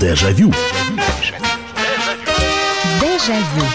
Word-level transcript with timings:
Дежавю. 0.00 0.52
Дежавю. 3.00 3.66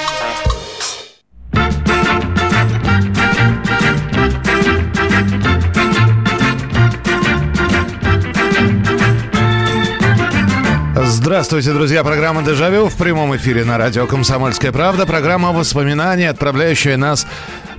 Здравствуйте, 10.96 11.74
друзья. 11.74 12.04
Программа 12.04 12.44
«Дежавю» 12.44 12.88
в 12.88 12.96
прямом 12.98 13.36
эфире 13.36 13.64
на 13.64 13.78
радио 13.78 14.06
«Комсомольская 14.06 14.72
правда». 14.72 15.06
Программа 15.06 15.52
воспоминаний, 15.52 16.26
отправляющая 16.26 16.98
нас 16.98 17.26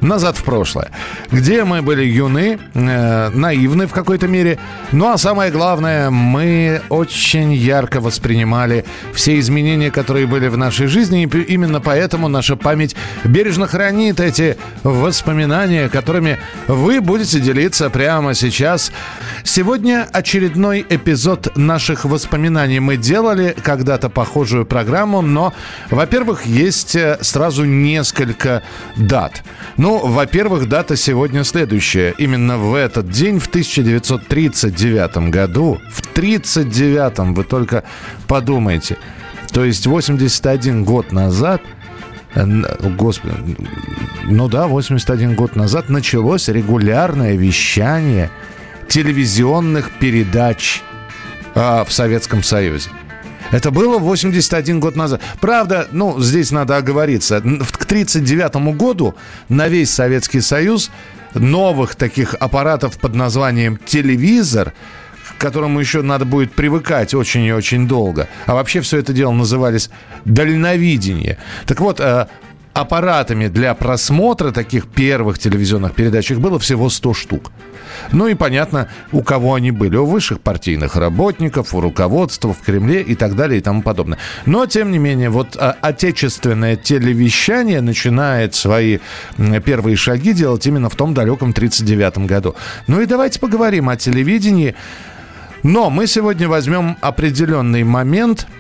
назад 0.03 0.37
в 0.37 0.45
прошлое, 0.45 0.91
где 1.31 1.65
мы 1.65 1.81
были 1.83 2.05
юны, 2.05 2.59
э, 2.75 3.29
наивны 3.31 3.87
в 3.87 3.93
какой-то 3.93 4.29
мере. 4.29 4.59
Ну 4.91 5.11
а 5.11 5.17
самое 5.17 5.51
главное, 5.51 6.11
мы 6.11 6.83
очень 6.89 7.53
ярко 7.53 8.01
воспринимали 8.01 8.85
все 9.15 9.39
изменения, 9.39 9.91
которые 9.91 10.27
были 10.27 10.49
в 10.49 10.57
нашей 10.57 10.89
жизни. 10.89 11.25
И 11.25 11.43
именно 11.43 11.81
поэтому 11.81 12.29
наша 12.29 12.57
память 12.57 12.97
бережно 13.25 13.67
хранит 13.67 14.21
эти 14.21 14.57
воспоминания, 14.83 15.89
которыми 15.89 16.39
вы 16.67 17.01
будете 17.01 17.41
делиться 17.41 17.89
прямо 17.91 18.35
сейчас. 18.35 18.93
Сегодня 19.45 20.09
очередной 20.13 20.85
эпизод 20.89 21.57
наших 21.57 22.05
воспоминаний. 22.05 22.81
Мы 22.81 22.97
делали 22.97 23.55
когда-то 23.63 24.09
похожую 24.09 24.67
программу, 24.67 25.23
но, 25.23 25.53
во-первых, 25.91 26.47
есть 26.47 26.97
э, 26.97 27.19
сразу 27.21 27.65
несколько 27.65 28.63
дат. 28.97 29.43
Ну, 29.77 29.92
ну, 29.93 30.07
во-первых, 30.07 30.71
дата 30.71 30.97
сегодня 30.97 31.45
следующая. 31.45 32.15
Именно 32.17 32.57
в 32.57 32.75
этот 32.75 33.11
день, 33.11 33.39
в 33.39 33.47
1939 33.47 35.29
году, 35.29 35.83
в 35.93 36.01
1939 36.17 37.37
вы 37.37 37.45
только 37.45 37.85
подумайте, 38.27 38.97
то 39.53 39.63
есть 39.63 39.87
81 39.87 40.85
год 40.85 41.13
назад, 41.13 41.61
э, 42.35 42.43
Господи, 42.97 43.35
ну 44.25 44.49
да, 44.49 44.67
81 44.67 45.35
год 45.35 45.57
назад 45.57 45.91
началось 45.91 46.49
регулярное 46.49 47.35
вещание 47.37 48.31
телевизионных 48.89 49.91
передач 49.99 50.81
а, 51.55 51.85
в 51.85 51.93
Советском 51.93 52.43
Союзе. 52.43 52.89
Это 53.53 53.71
было 53.71 53.99
81 53.99 54.81
год 54.81 54.97
назад. 54.97 55.21
Правда, 55.41 55.87
ну, 55.93 56.19
здесь 56.21 56.51
надо 56.51 56.77
оговориться. 56.77 57.41
К 57.41 57.85
1939 57.85 58.77
году 58.77 59.15
на 59.49 59.69
весь 59.69 59.93
Советский 59.93 60.41
Союз 60.41 60.91
новых 61.35 61.95
таких 61.95 62.35
аппаратов 62.35 62.99
под 62.99 63.15
названием 63.15 63.77
телевизор 63.77 64.73
к 65.23 65.41
которому 65.41 65.81
еще 65.81 66.03
надо 66.03 66.25
будет 66.25 66.53
привыкать 66.53 67.15
очень 67.15 67.45
и 67.45 67.53
очень 67.53 67.87
долго. 67.89 68.29
А 68.47 68.55
вообще 68.55 68.81
все 68.81 68.99
это 68.99 69.13
дело 69.13 69.33
назывались 69.33 69.89
дальновидение. 70.25 71.39
Так 71.67 71.81
вот, 71.81 72.01
э, 72.01 72.27
аппаратами 72.75 73.49
для 73.49 73.75
просмотра 73.75 74.51
таких 74.51 74.87
первых 74.87 75.39
телевизионных 75.39 75.95
передач 75.95 76.31
их 76.31 76.41
было 76.41 76.59
всего 76.59 76.89
100 76.89 77.15
штук. 77.15 77.53
Ну 78.11 78.27
и 78.27 78.35
понятно, 78.35 78.89
у 79.13 79.23
кого 79.23 79.55
они 79.55 79.71
были. 79.71 79.97
У 79.97 80.07
высших 80.07 80.41
партийных 80.41 80.97
работников, 80.97 81.75
у 81.75 81.81
руководства 81.81 82.55
в 82.55 82.61
Кремле 82.61 83.03
и 83.03 83.15
так 83.15 83.37
далее 83.37 83.59
и 83.59 83.63
тому 83.63 83.83
подобное. 83.83 84.19
Но, 84.47 84.67
тем 84.67 84.91
не 84.91 84.99
менее, 84.99 85.31
вот 85.31 85.57
а, 85.57 85.77
отечественное 85.81 86.77
телевещание 86.77 87.81
начинает 87.81 88.55
свои 88.55 88.99
первые 89.65 89.97
шаги 89.97 90.33
делать 90.33 90.67
именно 90.67 90.89
в 90.89 90.97
том 90.97 91.15
далеком 91.15 91.51
1939 91.51 92.27
году. 92.27 92.55
Ну 92.87 93.01
и 93.01 93.07
давайте 93.07 93.39
поговорим 93.39 93.89
о 93.89 93.97
телевидении. 93.97 94.75
Но 95.63 95.91
мы 95.91 96.07
сегодня 96.07 96.49
возьмем 96.49 96.97
определенный 97.01 97.85
момент– 97.85 98.47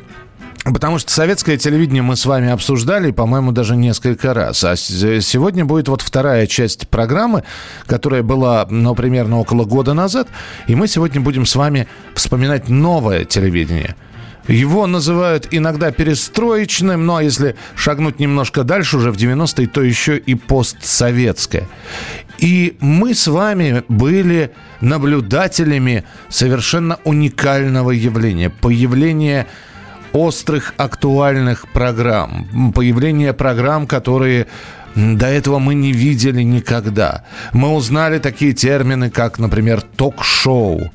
Потому 0.64 0.98
что 0.98 1.10
советское 1.10 1.56
телевидение 1.56 2.02
мы 2.02 2.14
с 2.14 2.24
вами 2.24 2.50
обсуждали, 2.50 3.10
по-моему, 3.10 3.50
даже 3.50 3.74
несколько 3.74 4.32
раз. 4.32 4.62
А 4.62 4.76
сегодня 4.76 5.64
будет 5.64 5.88
вот 5.88 6.02
вторая 6.02 6.46
часть 6.46 6.88
программы, 6.88 7.42
которая 7.86 8.22
была, 8.22 8.66
ну, 8.70 8.94
примерно 8.94 9.40
около 9.40 9.64
года 9.64 9.92
назад. 9.92 10.28
И 10.68 10.76
мы 10.76 10.86
сегодня 10.86 11.20
будем 11.20 11.46
с 11.46 11.56
вами 11.56 11.88
вспоминать 12.14 12.68
новое 12.68 13.24
телевидение. 13.24 13.96
Его 14.46 14.86
называют 14.86 15.48
иногда 15.50 15.90
перестроечным, 15.90 17.06
но 17.06 17.20
если 17.20 17.56
шагнуть 17.76 18.20
немножко 18.20 18.64
дальше, 18.64 18.96
уже 18.96 19.10
в 19.10 19.16
90-е, 19.16 19.66
то 19.66 19.82
еще 19.82 20.16
и 20.16 20.34
постсоветское. 20.34 21.68
И 22.38 22.76
мы 22.80 23.14
с 23.14 23.26
вами 23.26 23.84
были 23.88 24.52
наблюдателями 24.80 26.04
совершенно 26.28 26.98
уникального 27.04 27.92
явления. 27.92 28.50
Появления 28.50 29.46
острых, 30.12 30.74
актуальных 30.76 31.66
программ. 31.72 32.72
Появление 32.74 33.32
программ, 33.32 33.86
которые 33.86 34.46
до 34.94 35.26
этого 35.26 35.58
мы 35.58 35.74
не 35.74 35.92
видели 35.92 36.42
никогда. 36.42 37.24
Мы 37.52 37.70
узнали 37.70 38.18
такие 38.18 38.52
термины, 38.52 39.10
как, 39.10 39.38
например, 39.38 39.80
ток-шоу. 39.80 40.90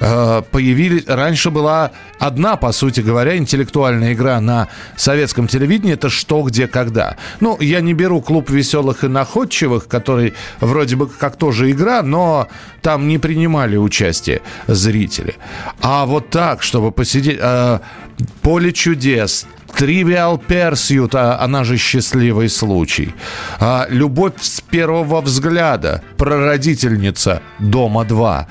Э, 0.00 0.42
появились... 0.50 1.06
Раньше 1.06 1.50
была 1.50 1.92
одна, 2.18 2.56
по 2.56 2.72
сути 2.72 3.00
говоря, 3.00 3.36
интеллектуальная 3.36 4.12
игра 4.12 4.40
на 4.40 4.68
советском 4.96 5.48
телевидении. 5.48 5.94
Это 5.94 6.10
«Что, 6.10 6.42
где, 6.42 6.66
когда». 6.66 7.16
Ну, 7.40 7.58
я 7.60 7.80
не 7.80 7.94
беру 7.94 8.20
«Клуб 8.20 8.50
веселых 8.50 9.04
и 9.04 9.08
находчивых», 9.08 9.88
который 9.88 10.34
вроде 10.60 10.96
бы 10.96 11.06
как 11.06 11.36
тоже 11.36 11.70
игра, 11.70 12.02
но 12.02 12.48
там 12.82 13.08
не 13.08 13.18
принимали 13.18 13.76
участие 13.76 14.42
зрители. 14.66 15.36
А 15.80 16.06
вот 16.06 16.30
так, 16.30 16.62
чтобы 16.62 16.92
посидеть... 16.92 17.38
Э, 17.40 17.80
«Поле 18.40 18.72
чудес», 18.72 19.46
Тривиал 19.74 20.38
Персьют, 20.38 21.14
она 21.14 21.64
же 21.64 21.76
счастливый 21.76 22.48
случай. 22.48 23.14
А, 23.60 23.86
Любовь 23.90 24.34
с 24.40 24.60
первого 24.60 25.20
взгляда, 25.20 26.02
прародительница 26.16 27.42
Дома 27.58 28.04
2. 28.04 28.48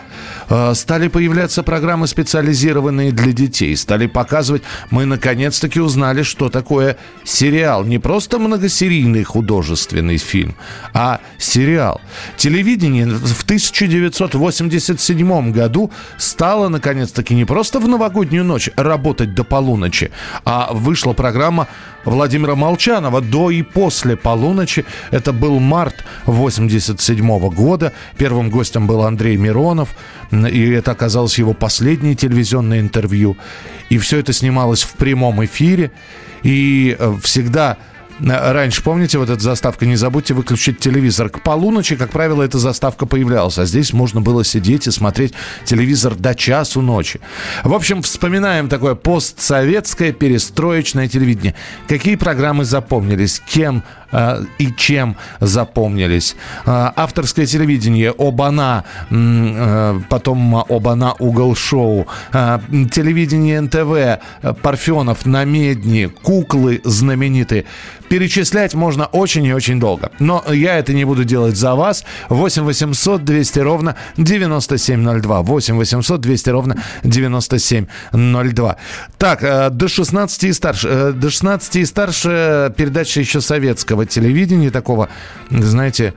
А, 0.49 0.73
стали 0.73 1.07
появляться 1.07 1.63
программы, 1.63 2.07
специализированные 2.07 3.11
для 3.11 3.31
детей. 3.31 3.75
Стали 3.75 4.07
показывать, 4.07 4.63
мы 4.91 5.05
наконец-таки 5.05 5.79
узнали, 5.79 6.23
что 6.23 6.49
такое 6.49 6.97
сериал. 7.23 7.85
Не 7.85 7.99
просто 7.99 8.39
многосерийный 8.39 9.23
художественный 9.23 10.17
фильм, 10.17 10.55
а 10.93 11.19
сериал. 11.37 12.01
Телевидение 12.37 13.07
в 13.07 13.43
1987 13.43 15.51
году 15.51 15.91
стало 16.17 16.69
наконец-таки 16.69 17.35
не 17.35 17.45
просто 17.45 17.79
в 17.79 17.87
новогоднюю 17.87 18.43
ночь 18.43 18.69
работать 18.75 19.33
до 19.33 19.43
полуночи, 19.43 20.11
а 20.43 20.69
вышло 20.71 21.04
программа 21.13 21.67
Владимира 22.03 22.55
Молчанова 22.55 23.21
до 23.21 23.49
и 23.49 23.61
после 23.61 24.15
полуночи. 24.15 24.85
Это 25.11 25.33
был 25.33 25.59
март 25.59 26.03
87 26.25 27.49
года. 27.49 27.93
Первым 28.17 28.49
гостем 28.49 28.87
был 28.87 29.03
Андрей 29.03 29.37
Миронов. 29.37 29.89
И 30.31 30.69
это 30.71 30.91
оказалось 30.91 31.37
его 31.37 31.53
последнее 31.53 32.15
телевизионное 32.15 32.79
интервью. 32.79 33.37
И 33.89 33.97
все 33.97 34.19
это 34.19 34.33
снималось 34.33 34.83
в 34.83 34.93
прямом 34.93 35.43
эфире. 35.45 35.91
И 36.43 36.95
э, 36.97 37.15
всегда 37.21 37.77
Раньше, 38.19 38.81
помните, 38.81 39.17
вот 39.17 39.29
эта 39.29 39.41
заставка 39.41 39.85
«Не 39.85 39.95
забудьте 39.95 40.33
выключить 40.33 40.79
телевизор». 40.79 41.29
К 41.29 41.41
полуночи, 41.41 41.95
как 41.95 42.11
правило, 42.11 42.43
эта 42.43 42.57
заставка 42.59 43.05
появлялась. 43.05 43.57
А 43.57 43.65
здесь 43.65 43.91
можно 43.93 44.21
было 44.21 44.43
сидеть 44.43 44.87
и 44.87 44.91
смотреть 44.91 45.33
телевизор 45.65 46.15
до 46.15 46.33
часу 46.33 46.81
ночи. 46.81 47.19
В 47.63 47.73
общем, 47.73 48.01
вспоминаем 48.01 48.69
такое 48.69 48.95
постсоветское 48.95 50.13
перестроечное 50.13 51.09
телевидение. 51.09 51.55
Какие 51.87 52.15
программы 52.15 52.63
запомнились? 52.63 53.41
Кем 53.45 53.83
Э, 54.15 54.43
и 54.59 54.71
чем 54.71 55.17
запомнились. 55.41 56.35
Э, 56.65 56.91
авторское 56.95 57.45
телевидение 57.45 58.13
Обана, 58.17 58.85
э, 59.09 59.99
потом 60.09 60.55
Обана 60.55 61.13
Угол 61.19 61.55
Шоу, 61.55 62.07
телевидение 62.31 63.61
НТВ, 63.61 64.61
Парфенов 64.61 65.25
на 65.25 65.43
Медни, 65.43 66.05
куклы 66.05 66.81
знаменитые. 66.83 67.65
Перечислять 68.09 68.73
можно 68.75 69.05
очень 69.05 69.45
и 69.45 69.53
очень 69.53 69.79
долго. 69.79 70.11
Но 70.19 70.43
я 70.51 70.77
это 70.77 70.93
не 70.93 71.05
буду 71.05 71.23
делать 71.23 71.55
за 71.55 71.75
вас. 71.75 72.03
8 72.29 72.63
800 72.63 73.23
200 73.23 73.59
ровно 73.59 73.95
9702. 74.17 75.41
8 75.41 75.75
800 75.75 76.21
200 76.21 76.49
ровно 76.49 76.77
9702. 77.03 78.77
Так, 79.17 79.75
до 79.75 79.87
16 79.87 80.43
и 80.43 80.53
старше. 80.53 81.13
До 81.13 81.29
16 81.29 81.75
и 81.77 81.85
старше 81.85 82.73
передача 82.77 83.19
еще 83.19 83.41
советского 83.41 84.05
телевидения, 84.05 84.69
такого, 84.69 85.09
знаете, 85.49 86.13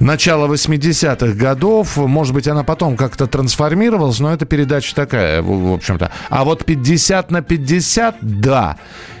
начала 0.00 0.46
80-х 0.46 1.34
годов. 1.34 1.96
Может 1.96 2.34
быть, 2.34 2.48
она 2.48 2.64
потом 2.64 2.96
как-то 2.96 3.26
трансформировалась, 3.26 4.20
но 4.20 4.32
это 4.32 4.46
передача 4.46 4.94
такая, 4.94 5.42
в 5.42 5.72
общем-то. 5.72 6.10
А 6.28 6.44
вот 6.44 6.64
50 6.64 7.30
на 7.30 7.42
50, 7.42 8.16
да. 8.20 8.76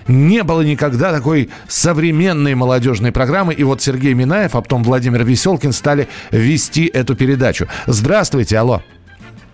Не 0.08 0.42
было 0.42 0.62
никогда 0.62 1.12
такой 1.12 1.50
современной 1.68 2.54
молодежной 2.54 3.12
программы. 3.12 3.54
И 3.54 3.64
вот 3.64 3.80
Сергей 3.80 4.14
Минаев, 4.14 4.54
а 4.54 4.60
потом 4.60 4.82
Владимир 4.82 5.24
Веселкин 5.24 5.72
стали 5.72 6.08
вести 6.30 6.86
эту 6.86 7.14
передачу. 7.14 7.66
Здравствуйте, 7.86 8.58
алло. 8.58 8.82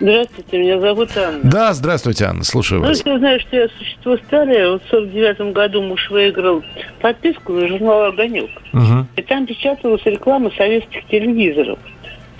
Здравствуйте, 0.00 0.58
меня 0.58 0.78
зовут 0.78 1.10
Анна. 1.16 1.40
Да, 1.42 1.72
здравствуйте, 1.72 2.26
Анна, 2.26 2.44
слушаю 2.44 2.80
ну, 2.80 2.86
вас. 2.86 3.04
Ну, 3.04 3.12
я 3.12 3.18
знаю, 3.18 3.40
что 3.40 3.56
я 3.56 3.68
существо 3.68 4.16
старое. 4.28 4.70
Вот 4.70 4.82
в 4.84 4.90
49 4.90 5.52
году 5.52 5.82
муж 5.82 6.08
выиграл 6.10 6.62
подписку 7.00 7.52
на 7.52 7.66
журнал 7.66 8.04
«Огонек». 8.04 8.50
Угу. 8.72 9.06
И 9.16 9.22
там 9.22 9.46
печаталась 9.46 10.02
реклама 10.04 10.52
советских 10.56 11.04
телевизоров 11.08 11.80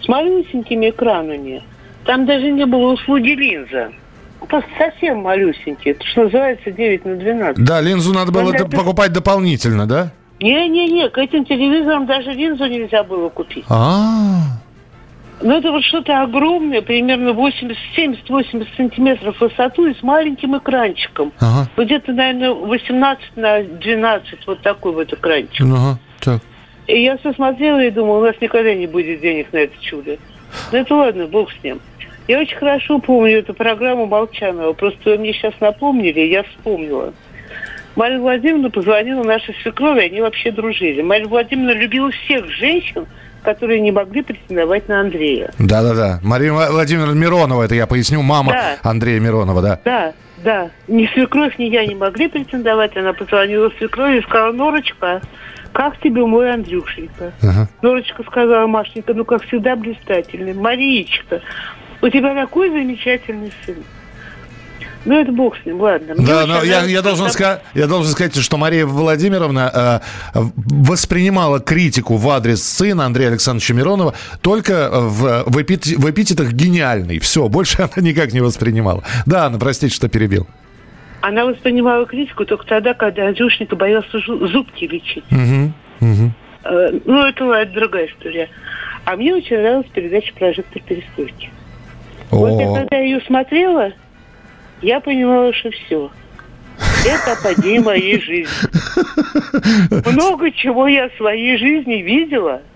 с 0.01 0.07
малюсенькими 0.07 0.91
экранами. 0.91 1.63
Там 2.05 2.27
даже 2.27 2.49
не 2.51 2.65
было 2.65 2.93
услуги 2.93 3.31
линза. 3.31 3.91
Просто 4.47 4.69
совсем 4.79 5.19
малюсенькие. 5.19 5.95
Это 5.95 6.07
что 6.07 6.25
называется 6.25 6.71
9 6.71 7.05
на 7.05 7.17
12. 7.17 7.65
Да, 7.65 7.81
линзу 7.81 8.15
надо 8.15 8.33
было 8.33 8.53
Когда 8.53 8.77
покупать 8.77 9.13
дополнительно, 9.13 9.87
да? 9.87 10.13
Не-не-не, 10.41 11.09
к 11.09 11.19
этим 11.19 11.45
телевизорам 11.45 12.07
даже 12.07 12.31
линзу 12.31 12.67
нельзя 12.67 13.03
было 13.03 13.29
купить. 13.29 13.65
А-а-а. 13.69 14.59
Ну, 15.41 15.57
это 15.57 15.71
вот 15.71 15.85
что-то 15.85 16.23
огромное, 16.23 16.83
примерно 16.83 17.31
70-80 17.31 18.67
сантиметров 18.77 19.37
в 19.37 19.41
высоту 19.41 19.87
и 19.87 19.95
с 19.95 20.03
маленьким 20.03 20.57
экранчиком. 20.57 21.33
Ага. 21.39 21.69
Вот 21.77 21.87
где-то, 21.87 22.13
наверное, 22.13 22.51
18 22.51 23.37
на 23.37 23.63
12, 23.63 24.47
вот 24.47 24.63
такой 24.63 24.93
вот 24.93 25.13
экранчик. 25.13 25.65
Ага, 25.65 25.99
так. 26.21 26.41
И 26.89 27.03
я 27.03 27.17
все 27.19 27.33
смотрела 27.35 27.85
и 27.85 27.91
думала, 27.91 28.19
у 28.19 28.25
нас 28.25 28.35
никогда 28.41 28.75
не 28.75 28.87
будет 28.87 29.21
денег 29.21 29.53
на 29.53 29.59
это 29.59 29.75
чудо. 29.81 30.17
Ну, 30.73 30.79
это 30.79 30.95
ладно, 30.95 31.27
бог 31.27 31.51
с 31.53 31.63
ним. 31.63 31.81
Я 32.29 32.41
очень 32.41 32.57
хорошо 32.57 32.99
помню 32.99 33.39
эту 33.39 33.55
программу 33.55 34.07
Молчанова. 34.07 34.75
Просто 34.75 34.99
вы 35.11 35.19
мне 35.19 35.33
сейчас 35.33 35.55
напомнили, 35.61 36.21
я 36.21 36.43
вспомнила. 36.43 37.15
Мария 37.97 38.21
Владимировна 38.21 38.71
позвонила 38.71 39.25
нашей 39.25 39.55
свекрови, 39.63 40.01
они 40.01 40.21
вообще 40.21 40.53
дружили. 40.53 41.01
Мария 41.01 41.27
Владимировна 41.27 41.73
любила 41.81 42.11
всех 42.11 42.49
женщин, 42.51 43.07
которые 43.43 43.81
не 43.81 43.91
могли 43.91 44.23
претендовать 44.23 44.89
на 44.89 45.01
Андрея. 45.01 45.51
Да-да-да. 45.59 46.21
Мария 46.23 46.53
Владимировна 46.53 47.19
Миронова, 47.19 47.63
это 47.63 47.75
я 47.75 47.87
поясню, 47.87 48.21
мама 48.21 48.53
да. 48.53 48.77
Андрея 48.89 49.19
Миронова, 49.21 49.63
да? 49.63 49.81
Да, 49.85 50.13
да. 50.45 50.71
Ни 50.87 51.07
свекровь, 51.15 51.57
ни 51.59 51.65
я 51.65 51.87
не 51.87 51.95
могли 51.95 52.29
претендовать. 52.29 52.95
Она 52.97 53.15
позвонила 53.15 53.71
свекрови 53.79 54.19
и 54.19 54.23
сказала, 54.23 54.53
Норочка, 54.53 55.23
как 55.73 55.99
тебе 56.01 56.25
мой 56.27 56.53
Андрюшенька? 56.53 57.33
Ага. 57.43 57.69
Норочка 57.83 58.23
сказала, 58.25 58.67
Машенька, 58.67 59.15
ну, 59.15 59.25
как 59.25 59.45
всегда, 59.45 59.77
блистательный. 59.77 60.55
Мариечка, 60.55 61.41
у 62.03 62.09
тебя 62.09 62.35
такой 62.35 62.71
замечательный 62.71 63.53
сын. 63.65 63.77
Ну, 65.05 65.19
это 65.19 65.33
бог 65.33 65.57
с 65.57 65.65
ним, 65.65 65.81
ладно. 65.81 66.15
Мне 66.15 66.27
да, 66.27 66.47
но 66.47 66.63
я, 66.63 66.83
я, 66.83 67.03
должен 67.03 67.31
сказать, 67.31 67.63
я 67.75 67.87
должен 67.87 68.13
сказать, 68.13 68.37
что 68.37 68.57
Мария 68.57 68.85
Владимировна 68.85 70.03
э, 70.35 70.41
воспринимала 70.55 71.61
критику 71.61 72.17
в 72.17 72.29
адрес 72.29 72.63
сына 72.63 73.07
Андрея 73.07 73.29
Александровича 73.29 73.75
Миронова 73.75 74.15
только 74.43 74.91
в, 74.91 75.45
в, 75.47 75.63
эпит, 75.63 75.87
в 75.87 76.11
эпитетах 76.11 76.53
«гениальный». 76.53 77.21
Все, 77.21 77.49
больше 77.49 77.83
она 77.97 78.07
никак 78.07 78.33
не 78.33 78.41
воспринимала. 78.41 79.03
Да, 79.25 79.47
Анна, 79.47 79.59
простите, 79.59 79.95
что 79.95 80.09
перебил. 80.09 80.47
Она 81.21 81.47
воспринимала 81.47 82.05
критику 82.05 82.45
только 82.45 82.67
тогда, 82.67 82.95
когда 82.95 83.29
Андрюшника 83.29 83.77
боялся 83.77 84.19
зубки 84.27 84.85
лечить. 84.85 85.25
Угу, 85.31 85.73
угу. 86.01 86.33
Э, 86.65 86.91
ну, 87.05 87.25
это 87.25 87.45
ладно, 87.45 87.73
другая 87.73 88.09
история. 88.09 88.49
А 89.05 89.17
мне 89.17 89.35
очень 89.35 89.57
нравилась 89.57 89.87
передача 89.93 90.35
«Прожектор 90.35 90.83
перестройки». 90.83 91.51
Вот 92.31 92.61
я 92.61 92.75
когда 92.75 92.99
ее 92.99 93.21
смотрела, 93.23 93.93
я 94.83 95.01
понимала, 95.01 95.53
что 95.53 95.71
все. 95.71 96.11
Это 97.07 97.33
апогей 97.33 97.79
моей 97.79 98.21
жизни. 98.21 100.11
Много 100.13 100.51
чего 100.53 100.87
я 100.89 101.09
в 101.09 101.15
своей 101.15 101.57
жизни 101.57 101.97
видела– 101.97 102.63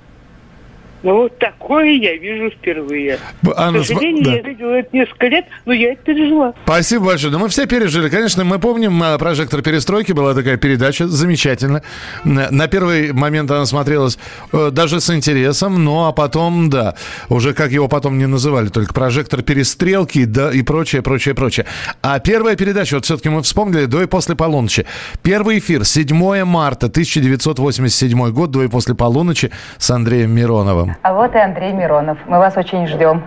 ну, 1.02 1.22
вот 1.22 1.38
такое 1.38 1.90
я 1.90 2.16
вижу 2.16 2.50
впервые. 2.50 3.18
Анна, 3.56 3.80
К 3.80 3.86
сожалению, 3.86 4.24
да. 4.24 4.32
я 4.34 4.42
видела 4.42 4.70
это 4.70 4.88
несколько 4.96 5.26
лет, 5.26 5.46
но 5.64 5.72
я 5.72 5.92
это 5.92 6.02
пережила. 6.02 6.54
Спасибо 6.64 7.06
большое. 7.06 7.32
Да 7.32 7.38
мы 7.38 7.48
все 7.48 7.66
пережили. 7.66 8.08
Конечно, 8.08 8.44
мы 8.44 8.58
помним 8.60 9.02
а, 9.02 9.18
«Прожектор 9.18 9.62
перестройки». 9.62 10.12
Была 10.12 10.34
такая 10.34 10.56
передача, 10.56 11.08
замечательно. 11.08 11.82
На 12.24 12.68
первый 12.68 13.12
момент 13.12 13.50
она 13.50 13.66
смотрелась 13.66 14.18
э, 14.52 14.70
даже 14.70 15.00
с 15.00 15.12
интересом, 15.14 15.84
ну, 15.84 16.06
а 16.06 16.12
потом, 16.12 16.70
да, 16.70 16.94
уже 17.28 17.52
как 17.52 17.72
его 17.72 17.88
потом 17.88 18.18
не 18.18 18.26
называли, 18.26 18.68
только 18.68 18.94
«Прожектор 18.94 19.42
перестрелки» 19.42 20.24
да, 20.24 20.52
и 20.52 20.62
прочее, 20.62 21.02
прочее, 21.02 21.34
прочее. 21.34 21.66
А 22.00 22.20
первая 22.20 22.54
передача, 22.54 22.94
вот 22.94 23.04
все-таки 23.04 23.28
мы 23.28 23.42
вспомнили, 23.42 23.86
до 23.86 24.02
и 24.02 24.06
после 24.06 24.36
полуночи. 24.36 24.86
Первый 25.22 25.58
эфир, 25.58 25.84
7 25.84 26.44
марта 26.44 26.86
1987 26.86 28.30
год, 28.30 28.50
до 28.50 28.62
и 28.62 28.68
после 28.68 28.94
полуночи 28.94 29.50
с 29.78 29.90
Андреем 29.90 30.30
Мироновым. 30.30 30.91
А 31.02 31.14
вот 31.14 31.34
и 31.34 31.38
Андрей 31.38 31.72
Миронов. 31.72 32.18
Мы 32.26 32.38
вас 32.38 32.56
очень 32.56 32.86
ждем. 32.86 33.22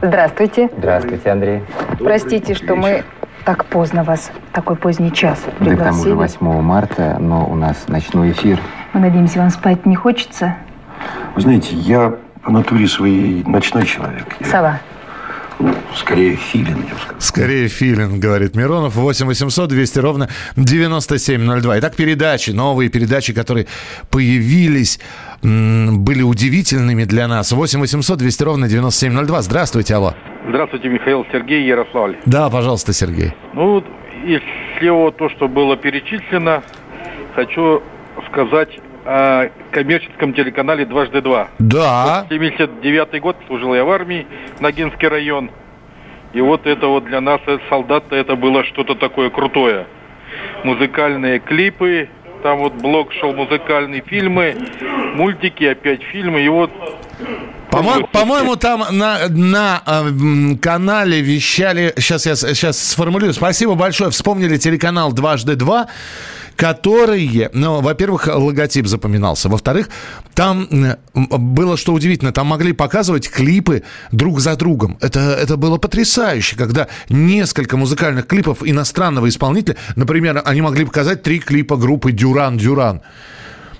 Здравствуйте. 0.00 0.70
Здравствуйте, 0.76 1.30
Андрей. 1.30 1.62
Простите, 1.98 2.54
что 2.54 2.74
мы 2.74 3.04
так 3.44 3.64
поздно 3.66 4.04
вас, 4.04 4.30
такой 4.52 4.76
поздний 4.76 5.12
час 5.12 5.38
пригласили. 5.58 5.76
Да, 5.76 5.84
там 5.84 6.00
уже 6.00 6.14
8 6.14 6.62
марта, 6.62 7.16
но 7.18 7.46
у 7.46 7.54
нас 7.54 7.88
ночной 7.88 8.32
эфир. 8.32 8.60
Мы 8.92 9.00
надеемся, 9.00 9.38
вам 9.38 9.50
спать 9.50 9.84
не 9.86 9.96
хочется? 9.96 10.56
Вы 11.34 11.40
знаете, 11.40 11.74
я 11.74 12.14
по 12.42 12.52
натуре 12.52 12.86
своей 12.86 13.42
ночной 13.44 13.84
человек. 13.84 14.26
Я... 14.40 14.46
Сова. 14.46 14.78
Ну, 15.62 15.72
скорее 15.94 16.34
филин, 16.34 16.78
я 16.88 16.94
бы 16.94 17.20
Скорее 17.20 17.68
филин, 17.68 18.18
говорит 18.18 18.56
Миронов. 18.56 18.96
8 18.96 19.26
800 19.26 19.68
200 19.68 19.98
ровно 20.00 20.28
9702. 20.56 21.78
Итак, 21.78 21.94
передачи, 21.94 22.50
новые 22.50 22.90
передачи, 22.90 23.32
которые 23.32 23.68
появились, 24.10 24.98
были 25.40 26.22
удивительными 26.22 27.04
для 27.04 27.28
нас. 27.28 27.52
8 27.52 27.78
800 27.78 28.18
200 28.18 28.42
ровно 28.42 28.68
9702. 28.68 29.42
Здравствуйте, 29.42 29.94
алло. 29.94 30.14
Здравствуйте, 30.48 30.88
Михаил 30.88 31.24
Сергей 31.30 31.64
Ярославль. 31.64 32.16
Да, 32.26 32.50
пожалуйста, 32.50 32.92
Сергей. 32.92 33.32
Ну, 33.54 33.84
если 34.24 34.88
вот 34.88 35.16
то, 35.16 35.28
что 35.28 35.46
было 35.46 35.76
перечислено, 35.76 36.64
хочу 37.36 37.82
сказать 38.32 38.80
коммерческом 39.04 40.32
телеканале 40.32 40.84
«Дважды 40.84 41.20
два». 41.20 41.48
Да. 41.58 42.26
79-й 42.30 43.20
год 43.20 43.36
служил 43.46 43.74
я 43.74 43.84
в 43.84 43.90
армии, 43.90 44.26
Ногинский 44.60 45.08
район. 45.08 45.50
И 46.32 46.40
вот 46.40 46.66
это 46.66 46.86
вот 46.86 47.04
для 47.04 47.20
нас, 47.20 47.40
э, 47.46 47.58
солдат 47.68 48.04
это 48.10 48.36
было 48.36 48.64
что-то 48.64 48.94
такое 48.94 49.28
крутое. 49.30 49.86
Музыкальные 50.64 51.40
клипы, 51.40 52.08
там 52.42 52.58
вот 52.58 52.74
блок 52.74 53.12
шел 53.12 53.34
музыкальные 53.34 54.02
фильмы, 54.02 54.56
мультики, 55.14 55.64
опять 55.64 56.02
фильмы. 56.04 56.40
И 56.40 56.48
вот 56.48 56.70
по-моему, 57.72 58.06
по-моему, 58.12 58.56
там 58.56 58.84
на, 58.90 59.28
на 59.28 59.82
э, 59.86 60.56
канале 60.60 61.22
вещали... 61.22 61.94
Сейчас 61.96 62.26
я 62.26 62.36
сейчас 62.36 62.78
сформулирую. 62.78 63.34
Спасибо 63.34 63.74
большое. 63.74 64.10
Вспомнили 64.10 64.58
телеканал 64.58 65.12
«Дважды 65.12 65.56
два» 65.56 65.88
которые, 66.54 67.50
ну, 67.54 67.80
во-первых, 67.80 68.26
логотип 68.26 68.86
запоминался, 68.86 69.48
во-вторых, 69.48 69.88
там 70.34 70.68
было 71.14 71.76
что 71.78 71.94
удивительно, 71.94 72.30
там 72.30 72.46
могли 72.46 72.72
показывать 72.72 73.30
клипы 73.30 73.82
друг 74.12 74.38
за 74.38 74.54
другом. 74.54 74.98
Это, 75.00 75.20
это 75.20 75.56
было 75.56 75.78
потрясающе, 75.78 76.56
когда 76.56 76.88
несколько 77.08 77.76
музыкальных 77.76 78.26
клипов 78.26 78.58
иностранного 78.62 79.28
исполнителя, 79.28 79.76
например, 79.96 80.42
они 80.44 80.60
могли 80.60 80.84
показать 80.84 81.22
три 81.22 81.38
клипа 81.40 81.76
группы 81.76 82.12
«Дюран 82.12 82.58
Дюран» 82.58 83.00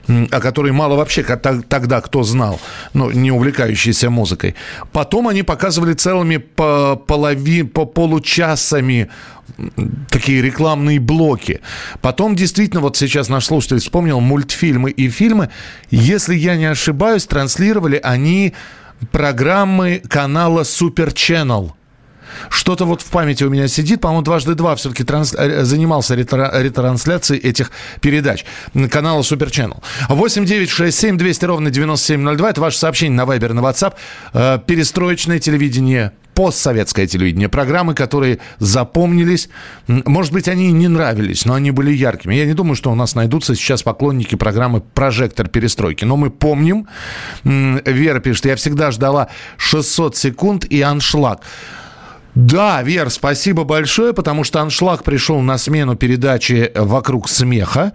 о 0.09 0.41
которой 0.41 0.73
мало 0.73 0.97
вообще 0.97 1.23
тогда 1.23 2.01
кто 2.01 2.23
знал, 2.23 2.61
ну, 2.93 3.11
не 3.11 3.31
увлекающийся 3.31 4.11
музыкой. 4.11 4.55
Потом 4.93 5.29
они 5.29 5.43
показывали 5.43 5.95
целыми 5.95 6.39
по, 6.39 6.97
полови, 6.97 7.63
по 7.63 7.85
получасами 7.85 9.11
такие 10.09 10.43
рекламные 10.43 11.01
блоки. 11.01 11.61
Потом 12.01 12.37
действительно, 12.37 12.81
вот 12.81 12.97
сейчас 12.97 13.29
наш 13.29 13.47
слушатель 13.47 13.79
вспомнил 13.79 14.21
мультфильмы 14.21 14.91
и 14.91 15.09
фильмы. 15.09 15.51
Если 15.91 16.35
я 16.35 16.57
не 16.57 16.67
ошибаюсь, 16.67 17.27
транслировали 17.27 18.01
они 18.03 18.55
программы 19.11 20.03
канала 20.09 20.63
Super 20.63 21.13
Channel– 21.13 21.73
что-то 22.49 22.85
вот 22.85 23.03
в 23.03 23.07
памяти 23.07 23.45
у 23.45 23.51
меня 23.51 23.69
сидит. 23.69 24.01
По-моему, 24.01 24.23
дважды 24.23 24.55
два 24.55 24.77
все-таки 24.77 25.05
транс... 25.05 25.35
Э, 25.35 25.65
занимался 25.65 26.15
ретрансляцией 26.15 27.41
этих 27.41 27.71
передач 28.01 28.45
канала 28.91 29.23
Супер 29.23 29.49
Channel. 29.49 29.83
8 30.09 30.45
9 30.45 30.71
6 30.71 30.99
7 30.99 31.19
200 31.19 31.45
ровно 31.45 31.71
9702. 31.71 32.51
Это 32.51 32.61
ваше 32.61 32.79
сообщение 32.79 33.17
на 33.17 33.27
Вайбер, 33.27 33.53
на 33.53 33.61
WhatsApp. 33.61 33.95
Э, 34.33 34.59
перестроечное 34.67 35.39
телевидение 35.39 36.13
постсоветское 36.35 37.07
телевидение, 37.07 37.49
программы, 37.49 37.95
которые 37.95 38.39
запомнились. 38.59 39.49
Может 39.87 40.33
быть, 40.33 40.49
они 40.49 40.73
не 40.73 40.89
нравились, 40.89 41.45
но 41.45 41.55
они 41.55 41.71
были 41.71 41.93
яркими. 41.93 42.35
Я 42.35 42.47
не 42.47 42.55
думаю, 42.55 42.75
что 42.75 42.91
у 42.91 42.95
нас 42.95 43.15
найдутся 43.15 43.55
сейчас 43.55 43.83
поклонники 43.83 44.35
программы 44.35 44.81
«Прожектор 44.81 45.49
перестройки». 45.49 46.05
Но 46.05 46.17
мы 46.17 46.31
помним, 46.31 46.89
Вера 47.45 48.21
пишет, 48.21 48.47
я 48.47 48.57
всегда 48.57 48.91
ждала 48.91 49.29
600 49.59 50.17
секунд 50.17 50.65
и 50.65 50.81
аншлаг. 50.81 51.43
Да, 52.35 52.81
Вер, 52.83 53.11
спасибо 53.11 53.65
большое, 53.65 54.15
потому 54.15 54.43
что 54.43 54.63
аншлаг 54.63 55.05
пришел 55.05 55.43
на 55.43 55.59
смену 55.59 55.97
передачи 55.97 56.73
«Вокруг 56.75 57.29
смеха». 57.29 57.93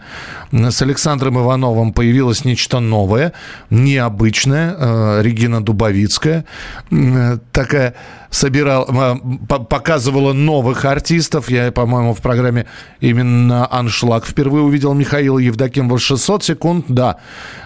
С 0.51 0.79
Александром 0.84 1.39
Ивановым 1.39 1.91
появилось 1.91 2.46
нечто 2.46 2.79
новое, 2.79 3.34
необычное. 3.72 4.75
Э, 4.77 5.22
Регина 5.24 5.65
Дубовицкая 5.65 6.46
э, 6.91 7.38
такая 7.51 7.96
собирала, 8.29 9.20
показывала 9.48 10.34
новых 10.34 10.86
артистов. 10.86 11.50
Я, 11.50 11.72
по-моему, 11.72 12.13
в 12.13 12.22
программе 12.22 12.67
именно 13.00 13.67
«Аншлаг» 13.72 14.27
впервые 14.27 14.63
увидел 14.63 14.94
Михаила 14.94 15.39
Евдокимова. 15.39 15.98
600 15.98 16.44
секунд, 16.44 16.86
да. 16.89 17.17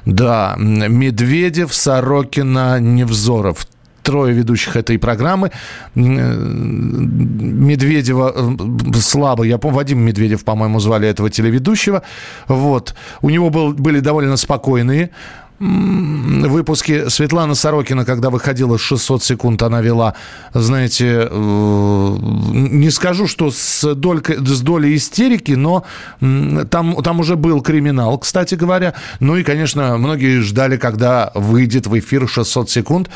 Да, 0.05 0.55
Медведев, 0.57 1.73
Сорокина, 1.73 2.79
Невзоров– 2.79 3.67
трое 4.03 4.34
ведущих 4.34 4.75
этой 4.75 4.98
программы. 4.98 5.51
Э, 5.96 6.00
Медведева 7.72 8.34
э, 8.36 8.98
слабо, 9.00 9.43
я 9.43 9.58
помню, 9.58 9.77
Вадим 9.77 10.00
Медведев, 10.00 10.43
по-моему, 10.43 10.79
звали 10.79 11.08
этого 11.08 11.29
телеведущего. 11.29 12.03
Вот. 12.48 12.96
У 13.22 13.29
него 13.29 13.50
был, 13.50 13.74
были 13.74 14.00
довольно 14.00 14.38
спокойные 14.38 15.12
выпуске 15.62 17.10
Светлана 17.10 17.53
Сорокина, 17.53 18.03
когда 18.03 18.31
выходила 18.31 18.79
600 18.79 19.24
секунд, 19.24 19.62
она 19.62 19.81
вела, 19.81 20.15
знаете, 20.53 21.27
э, 21.29 22.17
не 22.20 22.89
скажу, 22.89 23.27
что 23.27 23.51
с, 23.51 23.93
долькой, 23.93 24.38
с 24.38 24.62
долей 24.62 24.96
истерики, 24.96 25.51
но 25.51 25.86
там, 26.20 27.03
там 27.03 27.20
уже 27.20 27.36
был 27.36 27.62
криминал, 27.62 28.17
кстати 28.17 28.55
говоря. 28.55 28.96
Ну 29.20 29.36
и, 29.36 29.43
конечно, 29.43 29.98
многие 29.98 30.39
ждали, 30.39 30.77
когда 30.77 31.31
выйдет 31.36 31.86
в 31.86 32.00
эфир 32.00 32.27
600 32.27 32.70
секунд 32.70 33.10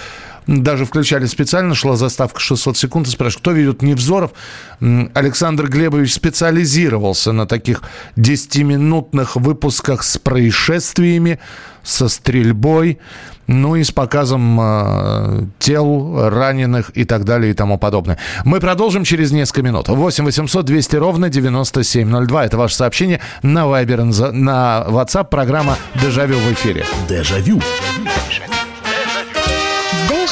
даже 0.48 0.86
включали 0.86 1.26
специально, 1.26 1.76
шла 1.76 1.96
заставка 1.96 2.40
600 2.40 2.78
секунд, 2.78 3.08
и 3.08 3.12
спрашивают, 3.12 3.42
кто 3.42 3.52
ведет 3.52 3.82
Невзоров? 3.82 4.32
Александр 4.80 5.68
Глебович 5.68 6.14
специализировался 6.14 7.32
на 7.32 7.48
таких 7.48 7.82
10-минутных 8.18 9.36
выпусках 9.36 10.04
с 10.04 10.18
происшествиями, 10.18 11.40
со 11.84 12.10
стрельбой, 12.10 13.00
ну 13.48 13.76
и 13.76 13.84
с 13.84 13.92
показом 13.92 14.60
э, 14.60 15.44
тел 15.60 16.30
раненых 16.30 16.92
и 16.96 17.06
так 17.06 17.26
далее 17.26 17.52
и 17.52 17.54
тому 17.54 17.78
подобное. 17.78 18.18
Мы 18.44 18.60
продолжим 18.60 19.04
через 19.04 19.32
несколько 19.32 19.62
минут. 19.62 19.88
8 19.88 20.26
800 20.26 20.66
200 20.66 20.96
ровно 20.96 21.30
9702. 21.30 22.46
Это 22.46 22.58
ваше 22.58 22.76
сообщение 22.76 23.22
на 23.44 23.66
Viber, 23.66 24.32
на 24.32 24.86
WhatsApp. 24.88 25.30
Программа 25.30 25.78
«Дежавю» 26.02 26.38
в 26.38 26.54
эфире. 26.54 26.86
Дежавю. 27.08 27.62
Дежавю. 28.00 28.55